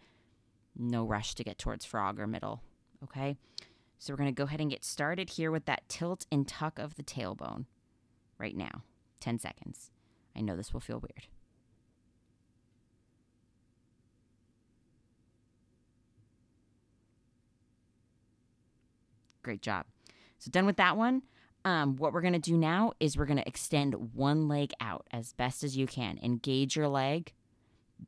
No 0.77 1.03
rush 1.03 1.33
to 1.33 1.43
get 1.43 1.57
towards 1.57 1.83
frog 1.83 2.19
or 2.19 2.27
middle. 2.27 2.61
Okay? 3.03 3.37
So 3.97 4.13
we're 4.13 4.17
going 4.17 4.29
to 4.29 4.35
go 4.35 4.43
ahead 4.43 4.61
and 4.61 4.69
get 4.69 4.85
started 4.85 5.31
here 5.31 5.49
with 5.49 5.65
that 5.65 5.89
tilt 5.89 6.27
and 6.31 6.47
tuck 6.47 6.77
of 6.77 6.93
the 6.93 7.01
tailbone 7.01 7.65
right 8.37 8.55
now. 8.55 8.83
10 9.19 9.39
seconds. 9.39 9.89
I 10.35 10.41
know 10.41 10.55
this 10.55 10.75
will 10.75 10.79
feel 10.79 10.99
weird. 10.99 11.25
Great 19.41 19.63
job. 19.63 19.87
So, 20.37 20.51
done 20.51 20.67
with 20.67 20.77
that 20.77 20.97
one. 20.97 21.23
Um, 21.63 21.95
what 21.95 22.13
we're 22.13 22.21
going 22.21 22.33
to 22.33 22.39
do 22.39 22.57
now 22.57 22.93
is 22.99 23.17
we're 23.17 23.25
going 23.25 23.39
to 23.39 23.47
extend 23.47 24.13
one 24.13 24.47
leg 24.47 24.71
out 24.79 25.07
as 25.09 25.33
best 25.33 25.63
as 25.63 25.75
you 25.75 25.87
can. 25.87 26.19
Engage 26.21 26.75
your 26.75 26.89
leg 26.89 27.33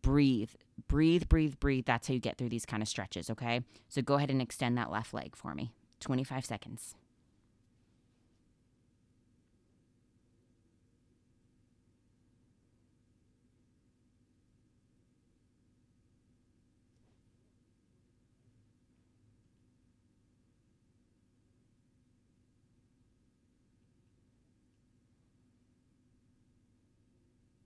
breathe, 0.02 0.52
breathe, 0.88 1.28
breathe, 1.28 1.60
breathe. 1.60 1.86
That's 1.86 2.08
how 2.08 2.14
you 2.14 2.20
get 2.20 2.38
through 2.38 2.50
these 2.50 2.66
kind 2.66 2.82
of 2.82 2.90
stretches, 2.90 3.30
okay? 3.30 3.62
So 3.90 4.02
go 4.02 4.16
ahead 4.16 4.30
and 4.32 4.42
extend 4.42 4.78
that 4.78 4.92
left 4.92 5.14
leg 5.14 5.36
for 5.36 5.54
me. 5.56 5.72
25 6.00 6.46
seconds. 6.46 6.96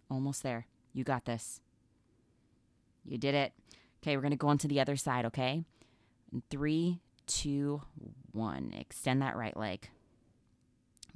Almost 0.09 0.43
there. 0.43 0.67
You 0.93 1.05
got 1.05 1.23
this. 1.23 1.61
You 3.05 3.17
did 3.17 3.35
it. 3.35 3.53
Okay, 4.01 4.15
we're 4.15 4.21
going 4.21 4.31
to 4.31 4.37
go 4.37 4.47
on 4.47 4.57
to 4.59 4.67
the 4.67 4.79
other 4.79 4.95
side, 4.95 5.25
okay? 5.25 5.63
Three, 6.49 6.99
two, 7.27 7.81
one. 8.31 8.73
Extend 8.77 9.21
that 9.21 9.35
right 9.35 9.55
leg. 9.55 9.89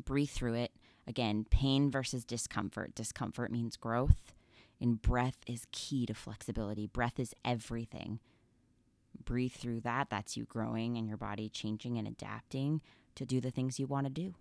Breathe 0.04 0.30
through 0.30 0.56
it. 0.56 0.72
Again, 1.08 1.46
pain 1.50 1.92
versus 1.92 2.26
discomfort. 2.26 2.96
Discomfort 2.96 3.52
means 3.52 3.78
growth, 3.78 4.34
and 4.82 5.02
breath 5.02 5.38
is 5.48 5.68
key 5.72 6.06
to 6.08 6.14
flexibility. 6.14 6.88
Breath 6.88 7.20
is 7.20 7.34
everything. 7.44 8.20
Breathe 9.24 9.54
through 9.54 9.82
that. 9.82 10.10
That's 10.10 10.36
you 10.36 10.46
growing 10.46 10.98
and 10.98 11.08
your 11.08 11.18
body 11.18 11.48
changing 11.50 11.98
and 11.98 12.08
adapting 12.08 12.82
to 13.16 13.26
do 13.26 13.40
the 13.40 13.52
things 13.52 13.80
you 13.80 13.88
want 13.88 14.08
to 14.08 14.12
do. 14.12 14.36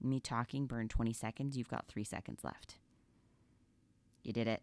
Me 0.00 0.20
talking, 0.20 0.66
burn 0.66 0.88
20 0.88 1.12
seconds. 1.12 1.56
You've 1.56 1.68
got 1.68 1.86
three 1.88 2.04
seconds 2.04 2.44
left. 2.44 2.76
You 4.28 4.34
did 4.34 4.46
it. 4.46 4.62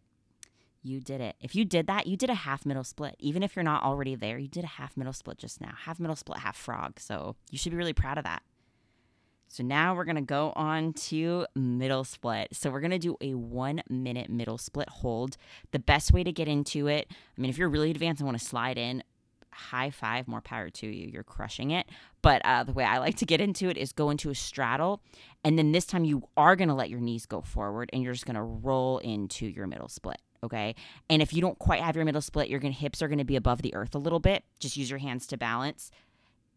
You 0.84 1.02
did 1.02 1.22
it. 1.22 1.36
If 1.42 1.56
you 1.56 1.66
did 1.66 1.88
that, 1.88 2.06
you 2.06 2.16
did 2.16 2.30
a 2.30 2.36
half 2.36 2.68
middle 2.68 2.84
split. 2.84 3.16
Even 3.18 3.42
if 3.42 3.56
you're 3.56 3.64
not 3.64 3.82
already 3.82 4.14
there, 4.14 4.38
you 4.38 4.48
did 4.48 4.64
a 4.64 4.68
half 4.68 4.96
middle 4.96 5.12
split 5.12 5.40
just 5.40 5.60
now. 5.60 5.74
Half 5.86 6.00
middle 6.00 6.16
split, 6.16 6.38
half 6.38 6.56
frog. 6.56 7.00
So 7.00 7.36
you 7.50 7.58
should 7.58 7.72
be 7.72 7.78
really 7.78 7.92
proud 7.92 8.20
of 8.20 8.24
that. 8.26 8.44
So 9.48 9.64
now 9.64 9.96
we're 9.96 10.06
going 10.06 10.18
to 10.18 10.22
go 10.22 10.54
on 10.56 10.94
to 10.94 11.48
middle 11.56 12.04
split. 12.04 12.50
So 12.52 12.70
we're 12.70 12.80
going 12.80 12.92
to 12.92 13.00
do 13.00 13.18
a 13.22 13.34
one 13.34 13.82
minute 13.90 14.30
middle 14.30 14.60
split 14.60 14.90
hold. 14.90 15.36
The 15.72 15.80
best 15.80 16.14
way 16.14 16.24
to 16.24 16.32
get 16.32 16.48
into 16.48 16.86
it, 16.86 17.08
I 17.10 17.42
mean, 17.42 17.50
if 17.50 17.58
you're 17.58 17.70
really 17.70 17.90
advanced 17.90 18.22
and 18.22 18.28
want 18.28 18.38
to 18.38 18.46
slide 18.46 18.78
in, 18.78 19.02
high 19.56 19.90
five, 19.90 20.28
more 20.28 20.42
power 20.42 20.70
to 20.70 20.88
you. 20.88 21.10
You're 21.12 21.24
crushing 21.24 21.72
it. 21.72 21.88
But 22.22 22.42
uh, 22.46 22.64
the 22.64 22.74
way 22.74 22.84
I 22.84 22.98
like 22.98 23.16
to 23.18 23.26
get 23.26 23.42
into 23.42 23.70
it 23.70 23.78
is 23.78 23.92
go 23.92 24.10
into 24.10 24.30
a 24.30 24.36
straddle. 24.36 25.02
And 25.44 25.58
then 25.58 25.72
this 25.72 25.86
time 25.86 26.06
you 26.06 26.28
are 26.36 26.56
going 26.56 26.68
to 26.68 26.74
let 26.74 26.90
your 26.90 27.00
knees 27.00 27.26
go 27.26 27.42
forward 27.42 27.90
and 27.94 28.04
you're 28.04 28.14
just 28.14 28.26
going 28.26 28.36
to 28.36 28.42
roll 28.42 28.98
into 29.00 29.48
your 29.48 29.68
middle 29.68 29.88
split. 29.88 30.22
Okay. 30.44 30.76
And 31.10 31.22
if 31.22 31.34
you 31.34 31.42
don't 31.42 31.58
quite 31.58 31.82
have 31.82 31.96
your 31.96 32.06
middle 32.06 32.22
split, 32.22 32.50
your 32.50 32.60
hips 32.60 33.02
are 33.02 33.08
going 33.08 33.20
to 33.20 33.26
be 33.26 33.36
above 33.36 33.62
the 33.62 33.74
earth 33.74 33.96
a 33.96 34.00
little 34.00 34.20
bit. 34.20 34.44
Just 34.60 34.78
use 34.78 34.90
your 34.90 35.00
hands 35.00 35.26
to 35.28 35.38
balance. 35.38 35.90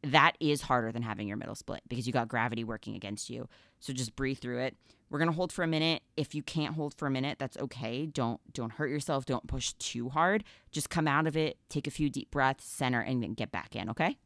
That 0.02 0.32
is 0.38 0.62
harder 0.62 0.92
than 0.92 1.02
having 1.02 1.26
your 1.26 1.36
middle 1.36 1.54
split 1.54 1.82
because 1.88 2.06
you 2.06 2.12
got 2.12 2.28
gravity 2.28 2.62
working 2.64 2.94
against 2.94 3.30
you. 3.30 3.48
So 3.80 3.92
just 3.92 4.14
breathe 4.14 4.38
through 4.38 4.60
it. 4.60 4.76
We're 5.10 5.18
going 5.18 5.30
to 5.30 5.34
hold 5.36 5.52
for 5.52 5.62
a 5.62 5.68
minute. 5.68 6.02
If 6.16 6.34
you 6.34 6.42
can't 6.42 6.74
hold 6.74 6.94
for 6.94 7.06
a 7.06 7.10
minute, 7.10 7.38
that's 7.38 7.56
okay. 7.56 8.06
Don't 8.06 8.40
don't 8.52 8.72
hurt 8.72 8.90
yourself. 8.90 9.24
Don't 9.24 9.46
push 9.46 9.72
too 9.74 10.08
hard. 10.10 10.44
Just 10.70 10.90
come 10.90 11.08
out 11.08 11.26
of 11.26 11.36
it, 11.36 11.58
take 11.68 11.86
a 11.86 11.90
few 11.90 12.10
deep 12.10 12.30
breaths, 12.30 12.64
center 12.64 13.00
and 13.00 13.22
then 13.22 13.34
get 13.34 13.50
back 13.50 13.74
in, 13.74 13.90
okay? 13.90 14.18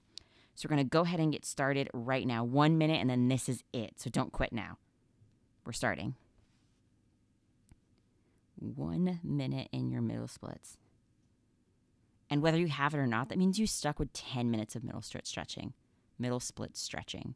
So 0.55 0.67
we're 0.67 0.77
going 0.77 0.87
to 0.87 0.91
go 0.91 1.01
ahead 1.03 1.21
and 1.21 1.33
get 1.33 1.47
started 1.47 1.89
right 1.95 2.27
now. 2.27 2.45
1 2.45 2.77
minute 2.77 3.01
and 3.01 3.09
then 3.09 3.29
this 3.29 3.49
is 3.49 3.63
it. 3.73 3.95
So 3.97 4.11
don't 4.11 4.33
quit 4.33 4.53
now. 4.53 4.77
We're 5.65 5.73
starting 5.73 6.17
one 8.63 9.21
minute 9.23 9.69
in 9.73 9.91
your 9.91 10.03
middle 10.03 10.29
splits. 10.29 10.77
And 12.33 12.41
whether 12.41 12.57
you 12.57 12.69
have 12.69 12.95
it 12.95 12.99
or 12.99 13.07
not, 13.07 13.29
that 13.29 13.37
means 13.37 13.59
you 13.59 13.67
stuck 13.67 13.99
with 13.99 14.11
10 14.15 14.51
minutes 14.51 14.75
of 14.75 14.83
middle 14.83 15.03
split 15.03 15.27
stretching, 15.27 15.75
middle 16.19 16.41
split 16.41 16.79
stretching. 16.79 17.35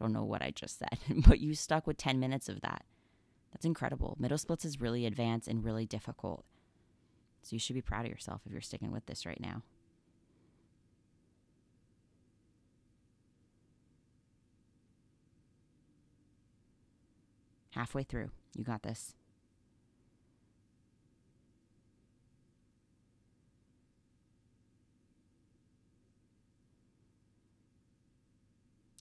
I 0.00 0.02
don't 0.02 0.14
know 0.14 0.24
what 0.24 0.40
I 0.40 0.52
just 0.52 0.78
said, 0.78 0.98
but 1.26 1.38
you 1.38 1.54
stuck 1.54 1.86
with 1.86 1.98
10 1.98 2.18
minutes 2.18 2.48
of 2.48 2.62
that. 2.62 2.82
That's 3.52 3.66
incredible. 3.66 4.16
Middle 4.18 4.38
splits 4.38 4.64
is 4.64 4.80
really 4.80 5.04
advanced 5.04 5.48
and 5.48 5.62
really 5.62 5.84
difficult. 5.84 6.46
So 7.42 7.56
you 7.56 7.60
should 7.60 7.74
be 7.74 7.82
proud 7.82 8.06
of 8.06 8.10
yourself 8.10 8.40
if 8.46 8.52
you're 8.52 8.62
sticking 8.62 8.90
with 8.90 9.04
this 9.04 9.26
right 9.26 9.38
now. 9.38 9.64
Halfway 17.72 18.02
through. 18.02 18.30
You 18.56 18.64
got 18.64 18.82
this. 18.82 19.14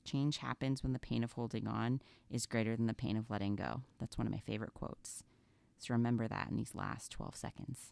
Change 0.07 0.37
happens 0.37 0.83
when 0.83 0.93
the 0.93 0.99
pain 0.99 1.21
of 1.21 1.33
holding 1.33 1.67
on 1.67 2.01
is 2.31 2.45
greater 2.45 2.77
than 2.77 2.87
the 2.87 2.93
pain 2.93 3.17
of 3.17 3.29
letting 3.29 3.57
go. 3.57 3.81
That's 3.99 4.17
one 4.17 4.25
of 4.25 4.31
my 4.31 4.39
favorite 4.39 4.73
quotes. 4.73 5.21
So 5.79 5.93
remember 5.93 6.29
that 6.29 6.47
in 6.49 6.55
these 6.55 6.73
last 6.73 7.11
12 7.11 7.35
seconds. 7.35 7.91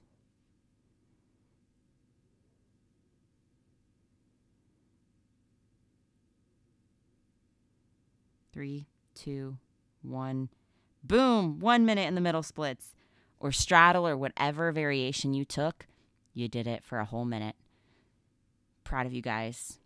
Three, 8.53 8.87
two, 9.13 9.57
one. 10.01 10.47
Boom! 11.03 11.59
One 11.59 11.85
minute 11.85 12.07
in 12.07 12.15
the 12.15 12.21
middle 12.21 12.43
splits 12.43 12.95
or 13.41 13.51
straddle 13.51 14.07
or 14.07 14.15
whatever 14.15 14.71
variation 14.71 15.33
you 15.33 15.43
took. 15.43 15.85
You 16.33 16.47
did 16.47 16.65
it 16.65 16.81
for 16.85 16.99
a 16.99 17.05
whole 17.05 17.25
minute. 17.25 17.55
Proud 18.85 19.05
of 19.05 19.11
you 19.11 19.21
guys 19.21 19.79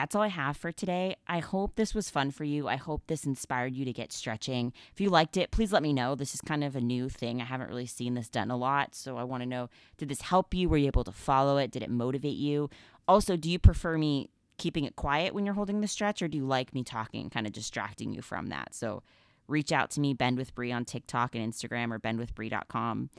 that's 0.00 0.14
all 0.14 0.22
I 0.22 0.28
have 0.28 0.56
for 0.56 0.72
today. 0.72 1.16
I 1.26 1.40
hope 1.40 1.76
this 1.76 1.94
was 1.94 2.08
fun 2.08 2.30
for 2.30 2.44
you. 2.44 2.66
I 2.68 2.76
hope 2.76 3.02
this 3.06 3.24
inspired 3.24 3.74
you 3.74 3.84
to 3.84 3.92
get 3.92 4.14
stretching. 4.14 4.72
If 4.94 4.98
you 4.98 5.10
liked 5.10 5.36
it, 5.36 5.50
please 5.50 5.74
let 5.74 5.82
me 5.82 5.92
know. 5.92 6.14
This 6.14 6.32
is 6.32 6.40
kind 6.40 6.64
of 6.64 6.74
a 6.74 6.80
new 6.80 7.10
thing. 7.10 7.42
I 7.42 7.44
haven't 7.44 7.68
really 7.68 7.84
seen 7.84 8.14
this 8.14 8.30
done 8.30 8.50
a 8.50 8.56
lot. 8.56 8.94
So 8.94 9.18
I 9.18 9.24
want 9.24 9.42
to 9.42 9.48
know 9.48 9.68
did 9.98 10.08
this 10.08 10.22
help 10.22 10.54
you? 10.54 10.70
Were 10.70 10.78
you 10.78 10.86
able 10.86 11.04
to 11.04 11.12
follow 11.12 11.58
it? 11.58 11.70
Did 11.70 11.82
it 11.82 11.90
motivate 11.90 12.38
you? 12.38 12.70
Also, 13.06 13.36
do 13.36 13.50
you 13.50 13.58
prefer 13.58 13.98
me 13.98 14.30
keeping 14.56 14.84
it 14.84 14.96
quiet 14.96 15.34
when 15.34 15.44
you're 15.44 15.54
holding 15.54 15.82
the 15.82 15.86
stretch, 15.86 16.22
or 16.22 16.28
do 16.28 16.38
you 16.38 16.46
like 16.46 16.72
me 16.72 16.82
talking, 16.82 17.28
kind 17.28 17.46
of 17.46 17.52
distracting 17.52 18.14
you 18.14 18.22
from 18.22 18.46
that? 18.46 18.74
So 18.74 19.02
reach 19.48 19.70
out 19.70 19.90
to 19.90 20.00
me, 20.00 20.14
Bend 20.14 20.38
with 20.38 20.54
Bry 20.54 20.72
on 20.72 20.86
TikTok 20.86 21.34
and 21.34 21.52
Instagram 21.52 21.92
or 21.92 21.98
bendwithbry.com 21.98 23.10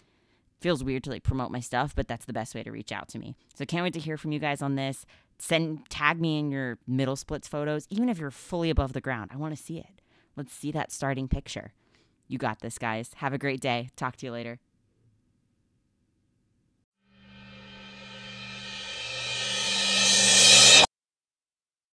feels 0.61 0.83
weird 0.83 1.03
to 1.03 1.09
like 1.09 1.23
promote 1.23 1.51
my 1.51 1.59
stuff, 1.59 1.93
but 1.95 2.07
that's 2.07 2.25
the 2.25 2.33
best 2.33 2.55
way 2.55 2.63
to 2.63 2.71
reach 2.71 2.91
out 2.91 3.09
to 3.09 3.19
me. 3.19 3.35
So 3.55 3.65
can't 3.65 3.83
wait 3.83 3.93
to 3.93 3.99
hear 3.99 4.15
from 4.17 4.31
you 4.31 4.39
guys 4.39 4.61
on 4.61 4.75
this 4.75 5.05
send 5.41 5.89
tag 5.89 6.21
me 6.21 6.37
in 6.37 6.51
your 6.51 6.77
middle 6.87 7.15
splits 7.15 7.47
photos, 7.47 7.87
even 7.89 8.09
if 8.09 8.19
you're 8.19 8.29
fully 8.29 8.69
above 8.69 8.93
the 8.93 9.01
ground. 9.01 9.31
I 9.33 9.37
want 9.37 9.55
to 9.57 9.61
see 9.61 9.79
it. 9.79 10.01
Let's 10.35 10.53
see 10.53 10.71
that 10.71 10.91
starting 10.91 11.27
picture. 11.27 11.73
You 12.27 12.37
got 12.37 12.59
this, 12.59 12.77
guys. 12.77 13.11
Have 13.15 13.33
a 13.33 13.39
great 13.39 13.59
day. 13.59 13.89
Talk 13.95 14.15
to 14.17 14.25
you 14.27 14.31
later. 14.31 14.59